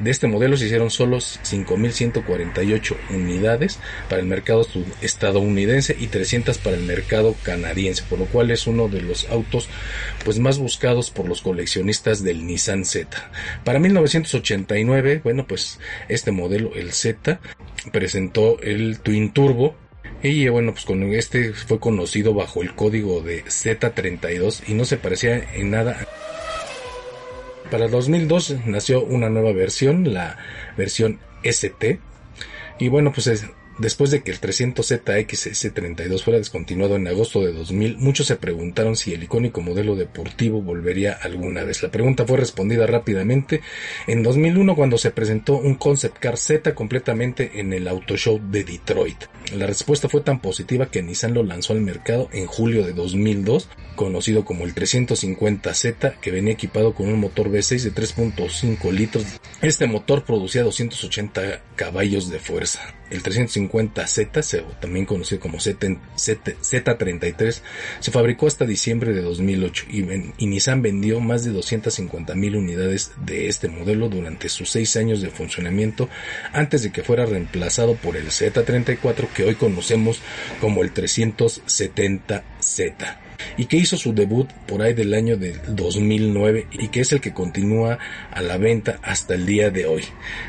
De 0.00 0.10
este 0.10 0.26
modelo 0.26 0.56
se 0.56 0.66
hicieron 0.66 0.90
solo 0.90 1.18
5.148 1.18 2.96
unidades 3.10 3.78
para 4.08 4.20
el 4.20 4.26
mercado 4.26 4.66
estadounidense 5.00 5.96
y 5.98 6.08
300 6.08 6.58
para 6.58 6.76
el 6.76 6.82
mercado 6.82 7.34
canadiense, 7.42 8.02
por 8.08 8.18
lo 8.18 8.26
cual 8.26 8.50
es 8.50 8.66
uno 8.66 8.88
de 8.88 9.02
los 9.02 9.28
autos 9.30 9.68
pues 10.24 10.38
más 10.38 10.58
buscados 10.58 11.10
por 11.10 11.28
los 11.28 11.42
coleccionistas 11.42 12.22
del 12.22 12.46
Nissan 12.46 12.84
Z. 12.84 13.08
Para 13.64 13.78
1989, 13.78 15.20
bueno, 15.24 15.46
pues 15.46 15.78
este 16.08 16.30
modelo, 16.30 16.74
el 16.74 16.92
Z, 16.92 17.40
presentó 17.92 18.60
el 18.60 19.00
Twin 19.00 19.32
Turbo 19.32 19.74
y 20.22 20.48
bueno, 20.48 20.72
pues 20.72 20.84
con 20.84 21.02
este 21.14 21.52
fue 21.52 21.80
conocido 21.80 22.32
bajo 22.32 22.62
el 22.62 22.74
código 22.74 23.22
de 23.22 23.44
Z32 23.44 24.62
y 24.68 24.74
no 24.74 24.84
se 24.84 24.96
parecía 24.96 25.52
en 25.54 25.70
nada 25.70 26.06
para 27.72 27.88
2002 27.88 28.66
nació 28.66 29.02
una 29.02 29.30
nueva 29.30 29.52
versión, 29.52 30.12
la 30.12 30.36
versión 30.76 31.20
ST. 31.42 32.00
Y 32.78 32.88
bueno, 32.88 33.12
pues 33.14 33.28
es, 33.28 33.46
Después 33.82 34.12
de 34.12 34.22
que 34.22 34.30
el 34.30 34.40
300ZX-S32 34.40 36.22
fuera 36.22 36.38
descontinuado 36.38 36.94
en 36.94 37.08
agosto 37.08 37.44
de 37.44 37.52
2000, 37.52 37.98
muchos 37.98 38.28
se 38.28 38.36
preguntaron 38.36 38.94
si 38.94 39.12
el 39.12 39.24
icónico 39.24 39.60
modelo 39.60 39.96
deportivo 39.96 40.62
volvería 40.62 41.14
alguna 41.14 41.64
vez. 41.64 41.82
La 41.82 41.90
pregunta 41.90 42.24
fue 42.24 42.36
respondida 42.36 42.86
rápidamente 42.86 43.60
en 44.06 44.22
2001 44.22 44.76
cuando 44.76 44.98
se 44.98 45.10
presentó 45.10 45.56
un 45.56 45.74
Concept 45.74 46.18
Car 46.18 46.36
Z 46.36 46.76
completamente 46.76 47.58
en 47.58 47.72
el 47.72 47.88
Auto 47.88 48.16
Show 48.16 48.40
de 48.52 48.62
Detroit. 48.62 49.24
La 49.52 49.66
respuesta 49.66 50.08
fue 50.08 50.20
tan 50.20 50.40
positiva 50.40 50.86
que 50.86 51.02
Nissan 51.02 51.34
lo 51.34 51.42
lanzó 51.42 51.72
al 51.72 51.80
mercado 51.80 52.28
en 52.32 52.46
julio 52.46 52.86
de 52.86 52.92
2002, 52.92 53.68
conocido 53.96 54.44
como 54.44 54.64
el 54.64 54.76
350Z, 54.76 56.20
que 56.20 56.30
venía 56.30 56.52
equipado 56.52 56.94
con 56.94 57.08
un 57.08 57.18
motor 57.18 57.50
V6 57.50 57.82
de 57.82 57.92
3.5 57.92 58.92
litros. 58.92 59.24
Este 59.60 59.88
motor 59.88 60.24
producía 60.24 60.62
280 60.62 61.62
caballos 61.74 62.30
de 62.30 62.38
fuerza. 62.38 62.94
El 63.12 63.22
350Z, 63.22 64.64
también 64.80 65.04
conocido 65.04 65.38
como 65.38 65.58
Z33, 65.58 67.60
se 68.00 68.10
fabricó 68.10 68.46
hasta 68.46 68.64
diciembre 68.64 69.12
de 69.12 69.20
2008 69.20 69.84
y, 69.90 70.46
Nissan 70.46 70.80
vendió 70.80 71.20
más 71.20 71.44
de 71.44 71.52
250 71.52 72.34
mil 72.34 72.56
unidades 72.56 73.12
de 73.22 73.48
este 73.48 73.68
modelo 73.68 74.08
durante 74.08 74.48
sus 74.48 74.70
seis 74.70 74.96
años 74.96 75.20
de 75.20 75.28
funcionamiento 75.28 76.08
antes 76.54 76.82
de 76.82 76.90
que 76.90 77.02
fuera 77.02 77.26
reemplazado 77.26 77.96
por 77.96 78.16
el 78.16 78.28
Z34 78.28 79.28
que 79.28 79.44
hoy 79.44 79.56
conocemos 79.56 80.22
como 80.58 80.82
el 80.82 80.94
370Z. 80.94 83.18
Y 83.56 83.66
que 83.66 83.76
hizo 83.76 83.96
su 83.96 84.12
debut 84.12 84.50
por 84.66 84.82
ahí 84.82 84.94
del 84.94 85.14
año 85.14 85.36
de 85.36 85.56
2009 85.68 86.66
y 86.72 86.88
que 86.88 87.00
es 87.00 87.12
el 87.12 87.20
que 87.20 87.32
continúa 87.32 87.98
a 88.30 88.42
la 88.42 88.58
venta 88.58 88.98
hasta 89.02 89.34
el 89.34 89.46
día 89.46 89.70
de 89.70 89.86
hoy. 89.86 90.04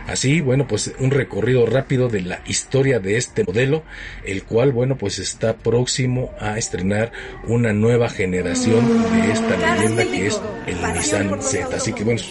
Así, 0.08 0.42
bueno, 0.42 0.68
pues 0.68 0.94
un 1.00 1.12
recorrido 1.12 1.66
rápido 1.66 2.10
de 2.10 2.22
la 2.22 2.42
historia 2.46 3.00
de 3.00 3.18
este 3.18 3.44
modelo, 3.44 3.84
el 4.26 4.44
cual, 4.44 4.72
bueno, 4.72 4.98
pues 4.98 5.20
está 5.20 5.56
próximo 5.58 6.32
a 6.40 6.58
estrenar 6.58 7.12
una 7.48 7.74
nueva 7.74 8.10
generación 8.10 8.86
de 9.14 9.32
esta 9.32 9.58
leyenda 9.58 10.04
que 10.06 10.28
es 10.28 10.42
el 10.68 10.94
Nissan 10.94 11.42
Z. 11.42 11.76
Así 11.76 11.94
que 11.94 12.04
bueno, 12.04 12.22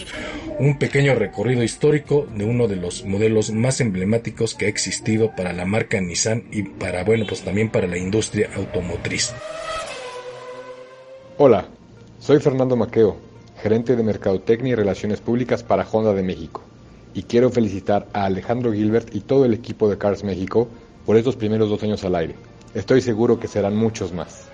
un 0.58 0.78
pequeño 0.78 1.14
recorrido 1.14 1.62
histórico 1.62 2.26
de 2.36 2.44
uno 2.44 2.68
de 2.68 2.76
los 2.76 3.04
modelos 3.04 3.50
más 3.50 3.80
emblemáticos 3.80 4.54
que 4.54 4.66
ha 4.66 4.68
existido 4.68 5.34
para 5.34 5.52
la 5.52 5.64
marca 5.64 6.00
Nissan 6.00 6.44
y 6.52 6.62
para, 6.62 7.04
bueno, 7.04 7.26
pues 7.26 7.42
también 7.42 7.70
para 7.70 7.86
la 7.86 7.98
industria 7.98 8.50
automotriz. 8.54 9.32
Hola, 11.38 11.64
soy 12.20 12.40
Fernando 12.40 12.76
Maqueo, 12.76 13.16
gerente 13.56 13.96
de 13.96 14.02
Mercadotecnia 14.02 14.72
y 14.72 14.74
Relaciones 14.74 15.22
Públicas 15.22 15.62
para 15.62 15.86
Honda 15.90 16.12
de 16.12 16.22
México, 16.22 16.60
y 17.14 17.22
quiero 17.22 17.48
felicitar 17.48 18.06
a 18.12 18.26
Alejandro 18.26 18.70
Gilbert 18.70 19.14
y 19.14 19.20
todo 19.20 19.46
el 19.46 19.54
equipo 19.54 19.88
de 19.88 19.96
Cars 19.96 20.24
México 20.24 20.68
por 21.06 21.16
estos 21.16 21.36
primeros 21.36 21.70
dos 21.70 21.82
años 21.82 22.04
al 22.04 22.16
aire. 22.16 22.34
Estoy 22.74 23.00
seguro 23.00 23.40
que 23.40 23.48
serán 23.48 23.74
muchos 23.74 24.12
más. 24.12 24.46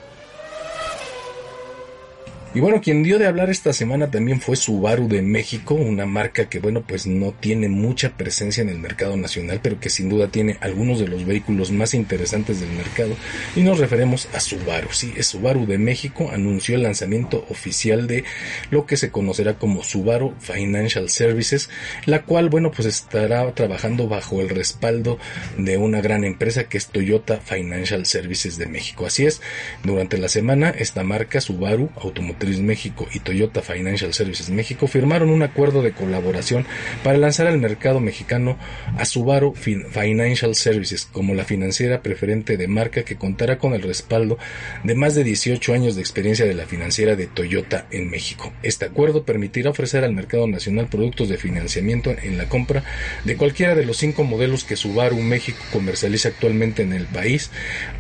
Y 2.59 2.61
bueno, 2.61 2.81
quien 2.81 3.05
dio 3.05 3.21
de 3.21 3.29
hablar 3.29 3.51
esta 3.51 3.73
semana 3.73 4.11
también 4.11 4.41
fue 4.41 4.57
Subaru 4.57 5.07
de 5.07 5.23
México, 5.23 5.75
una 5.75 6.07
marca 6.07 6.49
que 6.49 6.59
bueno, 6.59 6.83
pues 6.83 7.07
no 7.07 7.31
tiene 7.31 7.69
mucha 7.69 8.17
presencia 8.17 8.63
en 8.63 8.69
el 8.69 8.81
mercado 8.81 9.17
nacional, 9.17 9.61
pero 9.63 9.79
que 9.79 9.91
sin 9.91 10.09
duda 10.09 10.27
tiene 10.27 10.57
algunos 10.61 10.99
de 10.99 11.07
los 11.07 11.25
vehículos 11.25 11.71
más 11.71 11.95
interesantes 11.95 12.59
del 12.59 12.71
mercado. 12.71 13.15
Y 13.55 13.61
nos 13.61 13.79
referemos 13.79 14.29
a 14.35 14.41
Subaru. 14.41 14.89
Sí, 14.91 15.15
es 15.17 15.29
Subaru 15.29 15.67
de 15.67 15.79
México, 15.79 16.31
anunció 16.33 16.75
el 16.75 16.83
lanzamiento 16.83 17.47
oficial 17.49 18.09
de 18.09 18.25
lo 18.73 18.87
que 18.87 18.97
se 18.97 19.13
conocerá 19.13 19.55
como 19.55 19.85
Subaru 19.85 20.35
Financial 20.41 21.09
Services, 21.11 21.71
la 22.07 22.23
cual 22.25 22.49
bueno, 22.49 22.73
pues 22.73 22.89
estará 22.89 23.55
trabajando 23.55 24.09
bajo 24.09 24.41
el 24.41 24.49
respaldo 24.49 25.21
de 25.59 25.77
una 25.77 26.01
gran 26.01 26.25
empresa 26.25 26.65
que 26.65 26.79
es 26.79 26.89
Toyota 26.89 27.41
Financial 27.41 28.05
Services 28.05 28.59
de 28.59 28.67
México. 28.67 29.07
Así 29.07 29.27
es, 29.27 29.43
durante 29.85 30.19
la 30.19 30.29
semana 30.29 30.71
esta 30.71 31.05
marca 31.05 31.41
Subaru 31.41 31.91
Automotriz 32.03 32.48
México 32.57 33.07
y 33.13 33.21
Toyota 33.21 33.63
Financial 33.63 34.13
Services 34.15 34.51
México 34.51 34.87
firmaron 34.87 35.31
un 35.31 35.43
acuerdo 35.43 35.83
de 35.83 35.93
colaboración 35.93 36.67
para 37.05 37.19
lanzar 37.19 37.47
al 37.47 37.59
mercado 37.59 38.01
mexicano 38.01 38.59
a 38.97 39.05
Subaru 39.05 39.55
Financial 39.55 40.55
Services 40.55 41.07
como 41.07 41.35
la 41.35 41.45
financiera 41.45 42.03
preferente 42.03 42.57
de 42.57 42.69
marca 42.69 43.03
que 43.03 43.17
contará 43.17 43.59
con 43.59 43.75
el 43.75 43.83
respaldo 43.83 44.39
de 44.85 44.95
más 44.95 45.15
de 45.15 45.25
18 45.25 45.75
años 45.75 45.95
de 45.95 46.01
experiencia 46.01 46.47
de 46.47 46.55
la 46.55 46.67
financiera 46.67 47.17
de 47.17 47.27
Toyota 47.27 47.87
en 47.91 48.11
México. 48.11 48.53
Este 48.63 48.87
acuerdo 48.87 49.25
permitirá 49.25 49.71
ofrecer 49.71 50.05
al 50.05 50.15
mercado 50.15 50.47
nacional 50.47 50.89
productos 50.89 51.29
de 51.29 51.37
financiamiento 51.37 52.15
en 52.23 52.39
la 52.39 52.49
compra 52.49 52.85
de 53.25 53.37
cualquiera 53.37 53.75
de 53.75 53.85
los 53.85 53.99
cinco 53.99 54.25
modelos 54.25 54.65
que 54.65 54.77
Subaru 54.77 55.19
México 55.19 55.59
comercializa 55.73 56.29
actualmente 56.29 56.83
en 56.83 56.93
el 56.93 57.07
país, 57.07 57.51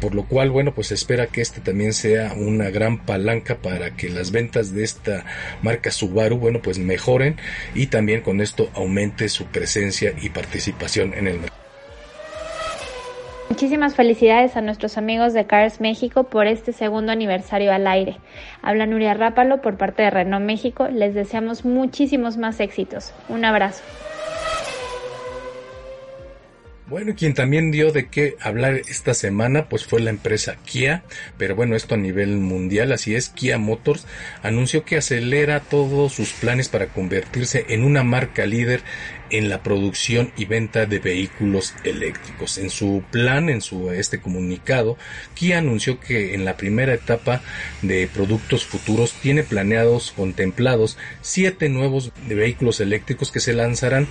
por 0.01 0.15
lo 0.15 0.25
cual, 0.25 0.51
bueno, 0.51 0.75
pues 0.75 0.93
espera 0.93 1.27
que 1.27 1.41
este 1.41 1.61
también 1.61 1.93
sea 1.93 2.33
una 2.35 2.71
gran 2.71 3.05
palanca 3.05 3.59
para 3.59 3.97
que 3.97 4.09
las 4.09 4.28
ventas 4.31 4.75
de 4.75 4.85
esta 4.85 5.25
marca 5.62 5.91
Subaru, 5.91 6.38
bueno, 6.38 6.61
pues 6.62 6.79
mejoren 6.79 7.37
y 7.75 7.87
también 7.87 8.23
con 8.23 8.41
esto 8.41 8.71
aumente 8.75 9.29
su 9.29 9.47
presencia 9.47 10.12
y 10.21 10.31
participación 10.31 11.14
en 11.14 11.27
el 11.27 11.38
mercado. 11.41 11.59
Muchísimas 13.49 13.95
felicidades 13.95 14.57
a 14.57 14.61
nuestros 14.61 14.99
amigos 14.99 15.33
de 15.33 15.47
Cars 15.47 15.81
México 15.81 16.25
por 16.25 16.47
este 16.47 16.73
segundo 16.73 17.12
aniversario 17.12 17.73
al 17.73 17.87
aire. 17.87 18.19
Habla 18.62 18.87
Nuria 18.87 19.14
Rápalo 19.14 19.62
por 19.62 19.77
parte 19.77 20.03
de 20.03 20.11
Renault 20.11 20.45
México. 20.45 20.87
Les 20.88 21.14
deseamos 21.14 21.64
muchísimos 21.64 22.37
más 22.37 22.61
éxitos. 22.61 23.12
Un 23.29 23.45
abrazo. 23.45 23.83
Bueno, 26.88 27.14
quien 27.14 27.35
también 27.35 27.70
dio 27.70 27.92
de 27.92 28.07
qué 28.07 28.37
hablar 28.40 28.77
esta 28.88 29.12
semana, 29.12 29.68
pues 29.68 29.85
fue 29.85 30.01
la 30.01 30.09
empresa 30.09 30.57
Kia, 30.64 31.03
pero 31.37 31.55
bueno, 31.55 31.77
esto 31.77 31.96
a 31.96 31.98
nivel 31.98 32.38
mundial, 32.38 32.92
así 32.92 33.14
es, 33.14 33.29
Kia 33.29 33.59
Motors 33.59 34.07
anunció 34.42 34.87
que 34.87 34.96
acelera 34.96 35.61
todos 35.61 36.14
sus 36.14 36.33
planes 36.33 36.70
para 36.70 36.87
convertirse 36.87 37.66
en 37.68 37.85
una 37.85 38.05
marca 38.05 38.46
líder 38.46 38.81
en 39.31 39.51
la 39.51 39.62
producción 39.62 40.33
y 40.38 40.46
venta 40.46 40.87
de 40.87 40.98
vehículos 40.98 41.74
eléctricos. 41.85 42.57
En 42.57 42.70
su 42.70 43.03
plan, 43.11 43.51
en 43.51 43.61
su 43.61 43.90
este 43.90 44.20
comunicado, 44.20 44.96
Kia 45.35 45.59
anunció 45.59 46.01
que 46.01 46.35
en 46.35 46.46
la 46.46 46.57
primera 46.57 46.94
etapa 46.94 47.42
de 47.83 48.09
productos 48.12 48.64
futuros 48.64 49.12
tiene 49.20 49.42
planeados, 49.42 50.12
contemplados 50.12 50.96
siete 51.20 51.68
nuevos 51.68 52.12
vehículos 52.27 52.81
eléctricos 52.81 53.31
que 53.31 53.40
se 53.40 53.53
lanzarán 53.53 54.09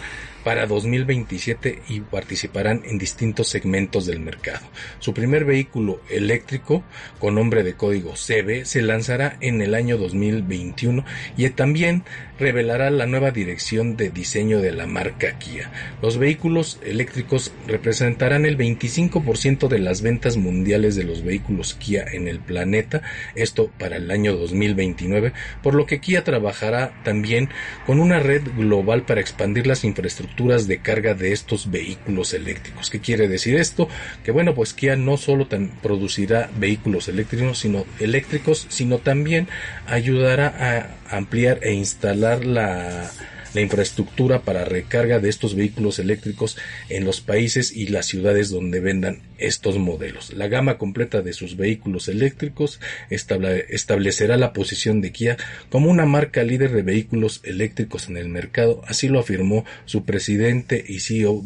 para 0.48 0.66
2027 0.66 1.82
y 1.90 2.00
participarán 2.00 2.82
en 2.86 2.98
distintos 2.98 3.50
segmentos 3.50 4.06
del 4.06 4.22
mercado. 4.22 4.66
Su 5.00 5.14
primer 5.14 5.44
vehículo 5.44 6.00
eléctrico 6.10 6.86
con 7.20 7.36
nombre 7.36 7.64
de 7.64 7.74
código 7.74 8.14
CB 8.14 8.64
se 8.64 8.82
lanzará 8.82 9.36
en 9.42 9.62
el 9.62 9.76
año 9.76 9.98
2021 9.98 11.04
y 11.36 11.50
también 11.50 12.06
revelará 12.40 12.92
la 12.92 13.08
nueva 13.08 13.32
dirección 13.32 13.98
de 13.98 14.10
diseño 14.10 14.62
de 14.62 14.72
la 14.72 14.88
marca 14.88 15.38
Kia. 15.38 15.70
Los 16.02 16.18
vehículos 16.18 16.80
eléctricos 16.82 17.52
representarán 17.68 18.46
el 18.46 18.58
25% 18.58 19.68
de 19.68 19.80
las 19.80 20.02
ventas 20.02 20.38
mundiales 20.38 20.96
de 20.96 21.04
los 21.04 21.26
vehículos 21.26 21.74
Kia 21.74 22.06
en 22.10 22.30
el 22.30 22.40
planeta, 22.40 23.02
esto 23.36 23.70
para 23.78 23.98
el 23.98 24.10
año 24.12 24.38
2029, 24.38 25.34
por 25.62 25.74
lo 25.74 25.86
que 25.86 26.00
Kia 26.00 26.24
trabajará 26.24 26.94
también 27.04 27.50
con 27.86 28.00
una 28.00 28.20
red 28.20 28.44
global 28.56 29.02
para 29.02 29.20
expandir 29.20 29.68
las 29.68 29.84
infraestructuras 29.84 30.37
de 30.38 30.78
carga 30.78 31.16
de 31.16 31.32
estos 31.32 31.72
vehículos 31.72 32.34
eléctricos. 32.34 32.92
¿Qué 32.92 33.00
quiere 33.00 33.28
decir 33.28 33.56
esto? 33.56 33.90
Que 34.24 34.32
bueno, 34.32 34.54
pues 34.54 34.74
Kia 34.74 34.96
no 34.96 35.18
solo 35.18 35.48
producirá 35.82 36.52
vehículos 36.60 37.08
eléctricos, 37.08 37.58
sino 37.58 37.86
eléctricos, 38.00 38.68
sino 38.70 39.00
también 39.00 39.48
ayudará 39.88 40.94
a 41.10 41.18
ampliar 41.18 41.60
e 41.64 41.74
instalar 41.74 42.46
la 42.46 43.10
la 43.54 43.62
infraestructura 43.62 44.42
para 44.42 44.66
recarga 44.66 45.20
de 45.20 45.30
estos 45.30 45.56
vehículos 45.56 45.98
eléctricos 45.98 46.58
en 46.90 47.06
los 47.06 47.22
países 47.22 47.76
y 47.76 47.88
las 47.88 48.06
ciudades 48.06 48.50
donde 48.50 48.80
vendan 48.82 49.22
estos 49.38 49.78
modelos. 49.78 50.34
La 50.34 50.48
gama 50.48 50.78
completa 50.78 51.22
de 51.22 51.34
sus 51.34 51.58
vehículos 51.58 52.08
eléctricos 52.08 52.80
establecerá 53.10 54.38
la 54.38 54.54
posición 54.54 55.02
de 55.02 55.12
Kia 55.12 55.38
como 55.70 55.90
una 55.90 56.06
marca 56.06 56.44
líder 56.44 56.72
de 56.72 56.82
vehículos 56.82 57.42
eléctricos 57.44 58.10
en 58.10 58.18
el 58.18 58.30
mercado, 58.30 58.82
así 58.88 59.08
lo 59.08 59.20
afirmó 59.20 59.66
su 59.86 60.06
presidente 60.06 60.84
y 60.88 61.00
CEO 61.00 61.44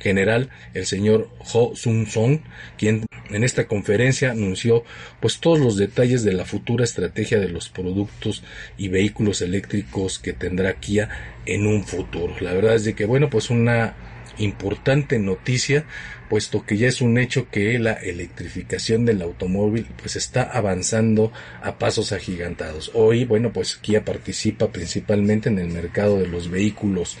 general, 0.00 0.50
el 0.74 0.86
señor 0.86 1.28
Ho 1.52 1.74
Sung 1.74 2.06
Song, 2.06 2.40
quien 2.76 3.06
en 3.30 3.44
esta 3.44 3.66
conferencia 3.66 4.30
anunció 4.30 4.84
pues 5.20 5.38
todos 5.38 5.58
los 5.58 5.76
detalles 5.76 6.22
de 6.24 6.32
la 6.32 6.44
futura 6.44 6.84
estrategia 6.84 7.38
de 7.38 7.48
los 7.48 7.68
productos 7.68 8.42
y 8.76 8.88
vehículos 8.88 9.42
eléctricos 9.42 10.18
que 10.18 10.32
tendrá 10.32 10.74
Kia 10.74 11.08
en 11.46 11.66
un 11.66 11.84
futuro. 11.84 12.34
La 12.40 12.52
verdad 12.52 12.76
es 12.76 12.84
de 12.84 12.94
que 12.94 13.04
bueno, 13.06 13.28
pues 13.28 13.50
una 13.50 13.96
importante 14.38 15.18
noticia, 15.18 15.84
puesto 16.28 16.64
que 16.64 16.76
ya 16.76 16.88
es 16.88 17.00
un 17.00 17.18
hecho 17.18 17.48
que 17.50 17.78
la 17.78 17.94
electrificación 17.94 19.04
del 19.04 19.22
automóvil 19.22 19.86
pues 20.00 20.16
está 20.16 20.42
avanzando 20.42 21.32
a 21.62 21.78
pasos 21.78 22.12
agigantados. 22.12 22.90
Hoy, 22.94 23.24
bueno, 23.24 23.52
pues 23.52 23.76
Kia 23.76 24.04
participa 24.04 24.70
principalmente 24.70 25.48
en 25.48 25.58
el 25.58 25.68
mercado 25.68 26.18
de 26.18 26.28
los 26.28 26.50
vehículos 26.50 27.16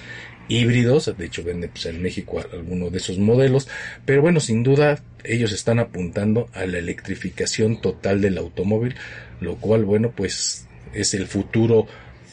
híbridos, 0.48 1.14
de 1.16 1.26
hecho 1.26 1.44
vende 1.44 1.68
pues, 1.68 1.86
en 1.86 2.02
México 2.02 2.40
alguno 2.52 2.90
de 2.90 2.98
esos 2.98 3.18
modelos, 3.18 3.68
pero 4.04 4.22
bueno, 4.22 4.40
sin 4.40 4.62
duda 4.62 5.02
ellos 5.24 5.52
están 5.52 5.78
apuntando 5.78 6.48
a 6.54 6.64
la 6.66 6.78
electrificación 6.78 7.80
total 7.80 8.20
del 8.20 8.38
automóvil, 8.38 8.94
lo 9.40 9.56
cual 9.56 9.84
bueno, 9.84 10.12
pues 10.16 10.66
es 10.94 11.14
el 11.14 11.26
futuro 11.26 11.86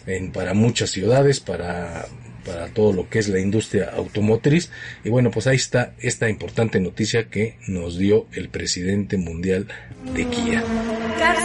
en, 0.07 0.31
para 0.31 0.53
muchas 0.53 0.91
ciudades, 0.91 1.39
para 1.39 2.05
para 2.45 2.67
todo 2.67 2.93
lo 2.93 3.09
que 3.09 3.19
es 3.19 3.27
la 3.27 3.39
industria 3.39 3.91
automotriz. 3.95 4.69
Y 5.03 5.09
bueno, 5.09 5.31
pues 5.31 5.47
ahí 5.47 5.55
está 5.55 5.93
esta 5.99 6.29
importante 6.29 6.79
noticia 6.79 7.29
que 7.29 7.57
nos 7.67 7.97
dio 7.97 8.27
el 8.33 8.49
presidente 8.49 9.17
mundial 9.17 9.67
de 10.13 10.25
Kia. 10.27 10.63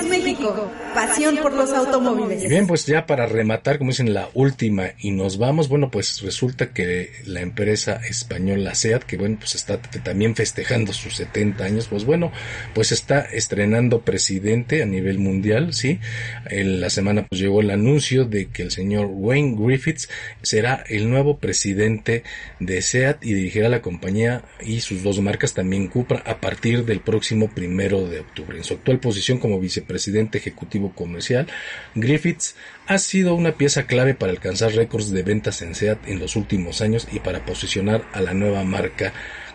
México, 0.09 0.71
pasión 0.95 1.37
por 1.37 1.53
los 1.53 1.71
automóviles. 1.71 2.49
Bien, 2.49 2.67
pues 2.67 2.87
ya 2.87 3.07
para 3.07 3.27
rematar, 3.27 3.79
como 3.79 3.91
dicen, 3.91 4.13
la 4.15 4.29
última 4.35 4.91
y 4.99 5.11
nos 5.11 5.39
vamos, 5.39 5.69
bueno, 5.69 5.91
pues 5.91 6.21
resulta 6.23 6.73
que 6.73 7.11
la 7.25 7.41
empresa 7.41 8.01
española 8.09 8.75
SEAT, 8.75 9.05
que 9.05 9.17
bueno, 9.17 9.37
pues 9.39 9.55
está 9.55 9.81
también 9.81 10.35
festejando 10.35 10.93
sus 10.93 11.17
70 11.17 11.65
años, 11.65 11.89
pues 11.89 12.05
bueno, 12.05 12.33
pues 12.75 12.93
está 12.93 13.21
estrenando 13.21 14.03
presidente 14.03 14.83
a 14.83 14.87
nivel 14.87 15.19
mundial, 15.19 15.75
¿sí? 15.75 16.01
En 16.49 16.81
la 16.81 16.91
semana 16.91 17.27
pues 17.29 17.41
llegó 17.41 17.61
el 17.61 17.71
anuncio 17.71 18.25
de 18.25 18.49
que 18.49 18.63
el 18.63 18.71
señor 18.71 19.07
Wayne 19.11 19.57
Griffiths 19.59 20.09
será 20.43 20.85
el 20.89 21.11
nuevo 21.11 21.39
presidente 21.39 22.25
de 22.59 22.83
SEAT 22.83 23.25
y 23.25 23.35
dirigirá 23.35 23.69
la 23.69 23.83
compañía 23.83 24.43
y 24.65 24.81
sus 24.81 25.03
dos 25.03 25.21
marcas 25.21 25.55
también 25.55 25.89
Cupra 25.89 26.23
a 26.27 26.41
partir 26.41 26.85
del 26.85 27.01
próximo 27.01 27.51
primero 27.51 28.07
de 28.07 28.21
octubre. 28.21 28.59
En 28.59 28.65
su 28.65 28.75
actual 28.75 29.01
posición 29.01 29.39
como 29.39 29.61
vicepresidente 29.61 30.39
ejecutivo 30.39 30.80
comercial, 30.89 31.47
Griffiths 31.95 32.57
ha 32.87 32.99
sido 32.99 33.35
una 33.35 33.53
pieza 33.53 33.87
clave 33.87 34.15
para 34.15 34.33
alcanzar 34.33 34.73
récords 34.73 35.11
de 35.11 35.23
ventas 35.23 35.63
en 35.63 35.75
SEAT 35.75 36.09
en 36.09 36.19
los 36.19 36.37
últimos 36.37 36.81
años 36.81 37.07
y 37.13 37.21
para 37.21 37.45
posicionar 37.45 38.05
a 38.13 38.21
la 38.21 38.35
nueva 38.35 38.65
marca 38.65 39.13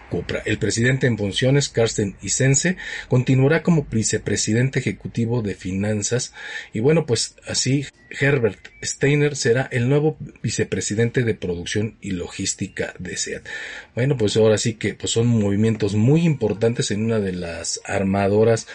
Cupra. 0.09 0.41
El 0.45 0.57
presidente 0.57 1.07
en 1.07 1.17
funciones, 1.17 1.69
Carsten 1.69 2.15
Isense, 2.21 2.77
continuará 3.07 3.63
como 3.63 3.87
vicepresidente 3.89 4.79
ejecutivo 4.79 5.41
de 5.41 5.55
finanzas 5.55 6.33
y 6.73 6.79
bueno, 6.79 7.05
pues 7.05 7.35
así 7.47 7.85
Herbert 8.19 8.59
Steiner 8.83 9.35
será 9.35 9.67
el 9.71 9.89
nuevo 9.89 10.17
vicepresidente 10.41 11.23
de 11.23 11.35
producción 11.35 11.97
y 12.01 12.11
logística 12.11 12.93
de 12.99 13.17
SEAT. 13.17 13.45
Bueno, 13.95 14.17
pues 14.17 14.37
ahora 14.37 14.57
sí 14.57 14.75
que 14.75 14.93
pues 14.93 15.11
son 15.11 15.27
movimientos 15.27 15.95
muy 15.95 16.21
importantes 16.21 16.91
en 16.91 17.03
una 17.05 17.19
de 17.19 17.33
las 17.33 17.81
armadoras 17.85 18.67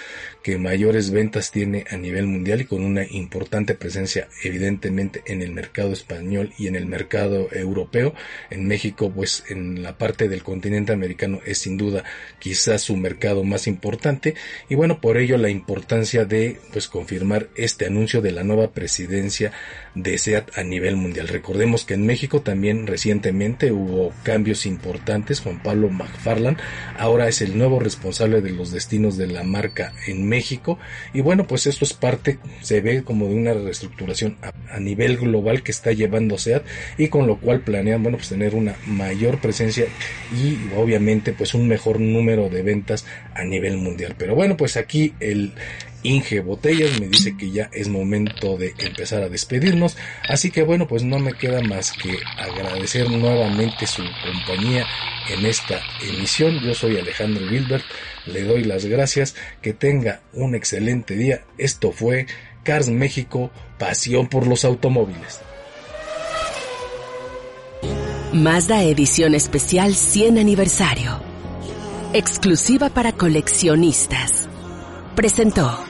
que 0.42 0.58
mayores 0.58 1.10
ventas 1.10 1.50
tiene 1.50 1.84
a 1.90 1.96
nivel 1.96 2.26
mundial 2.26 2.62
y 2.62 2.64
con 2.64 2.82
una 2.82 3.04
importante 3.04 3.74
presencia 3.74 4.28
evidentemente 4.42 5.22
en 5.26 5.42
el 5.42 5.52
mercado 5.52 5.92
español 5.92 6.52
y 6.58 6.66
en 6.66 6.76
el 6.76 6.86
mercado 6.86 7.48
europeo. 7.52 8.14
En 8.50 8.66
México, 8.66 9.12
pues 9.14 9.44
en 9.48 9.82
la 9.82 9.98
parte 9.98 10.28
del 10.28 10.42
continente 10.42 10.92
americano 10.92 11.40
es 11.44 11.58
sin 11.58 11.76
duda 11.76 12.04
quizás 12.38 12.82
su 12.82 12.96
mercado 12.96 13.44
más 13.44 13.66
importante 13.66 14.34
y 14.68 14.74
bueno, 14.74 15.00
por 15.00 15.18
ello 15.18 15.36
la 15.36 15.50
importancia 15.50 16.24
de 16.24 16.58
pues 16.72 16.88
confirmar 16.88 17.48
este 17.54 17.86
anuncio 17.86 18.20
de 18.20 18.32
la 18.32 18.44
nueva 18.44 18.72
presidencia 18.72 19.29
de 19.94 20.18
SEAT 20.18 20.56
a 20.56 20.62
nivel 20.62 20.96
mundial. 20.96 21.28
Recordemos 21.28 21.84
que 21.84 21.94
en 21.94 22.06
México 22.06 22.42
también 22.42 22.86
recientemente 22.86 23.72
hubo 23.72 24.12
cambios 24.22 24.66
importantes. 24.66 25.40
Juan 25.40 25.62
Pablo 25.62 25.88
McFarland 25.88 26.58
ahora 26.98 27.28
es 27.28 27.40
el 27.42 27.56
nuevo 27.56 27.80
responsable 27.80 28.40
de 28.40 28.50
los 28.50 28.70
destinos 28.70 29.16
de 29.16 29.26
la 29.26 29.42
marca 29.42 29.92
en 30.06 30.28
México. 30.28 30.78
Y 31.12 31.20
bueno, 31.20 31.46
pues 31.46 31.66
esto 31.66 31.84
es 31.84 31.92
parte, 31.92 32.38
se 32.62 32.80
ve 32.80 33.02
como 33.02 33.28
de 33.28 33.34
una 33.34 33.54
reestructuración 33.54 34.36
a, 34.42 34.78
nivel 34.80 35.18
global 35.18 35.62
que 35.62 35.72
está 35.72 35.92
llevando 35.92 36.38
SEAT 36.38 36.64
y 36.96 37.08
con 37.08 37.26
lo 37.26 37.38
cual 37.38 37.60
planean, 37.60 38.02
bueno, 38.02 38.16
pues 38.16 38.30
tener 38.30 38.54
una 38.54 38.76
mayor 38.86 39.40
presencia 39.40 39.86
y 40.32 40.56
obviamente 40.74 41.32
pues 41.32 41.54
un 41.54 41.68
mejor 41.68 42.00
número 42.00 42.48
de 42.48 42.62
ventas 42.62 43.04
a 43.34 43.44
nivel 43.44 43.76
mundial. 43.76 44.14
Pero 44.16 44.34
bueno, 44.34 44.56
pues 44.56 44.76
aquí 44.76 45.14
el, 45.20 45.52
Inge 46.02 46.40
Botellas 46.40 46.98
me 46.98 47.08
dice 47.08 47.36
que 47.36 47.50
ya 47.50 47.68
es 47.72 47.88
momento 47.88 48.56
de 48.56 48.74
empezar 48.78 49.22
a 49.22 49.28
despedirnos. 49.28 49.96
Así 50.28 50.50
que 50.50 50.62
bueno, 50.62 50.88
pues 50.88 51.02
no 51.02 51.18
me 51.18 51.34
queda 51.34 51.60
más 51.60 51.92
que 51.92 52.16
agradecer 52.38 53.10
nuevamente 53.10 53.86
su 53.86 54.02
compañía 54.22 54.86
en 55.28 55.44
esta 55.46 55.80
emisión. 56.02 56.60
Yo 56.60 56.74
soy 56.74 56.98
Alejandro 56.98 57.46
Wilbert, 57.46 57.84
le 58.26 58.44
doy 58.44 58.64
las 58.64 58.86
gracias, 58.86 59.34
que 59.60 59.72
tenga 59.72 60.22
un 60.32 60.54
excelente 60.54 61.14
día. 61.14 61.42
Esto 61.58 61.92
fue 61.92 62.26
Cars 62.62 62.88
México, 62.88 63.50
pasión 63.78 64.28
por 64.28 64.46
los 64.46 64.64
automóviles. 64.64 65.40
Mazda 68.32 68.84
Edición 68.84 69.34
Especial 69.34 69.94
100 69.94 70.38
Aniversario. 70.38 71.20
Exclusiva 72.12 72.88
para 72.88 73.12
coleccionistas. 73.12 74.48
Presentó. 75.16 75.89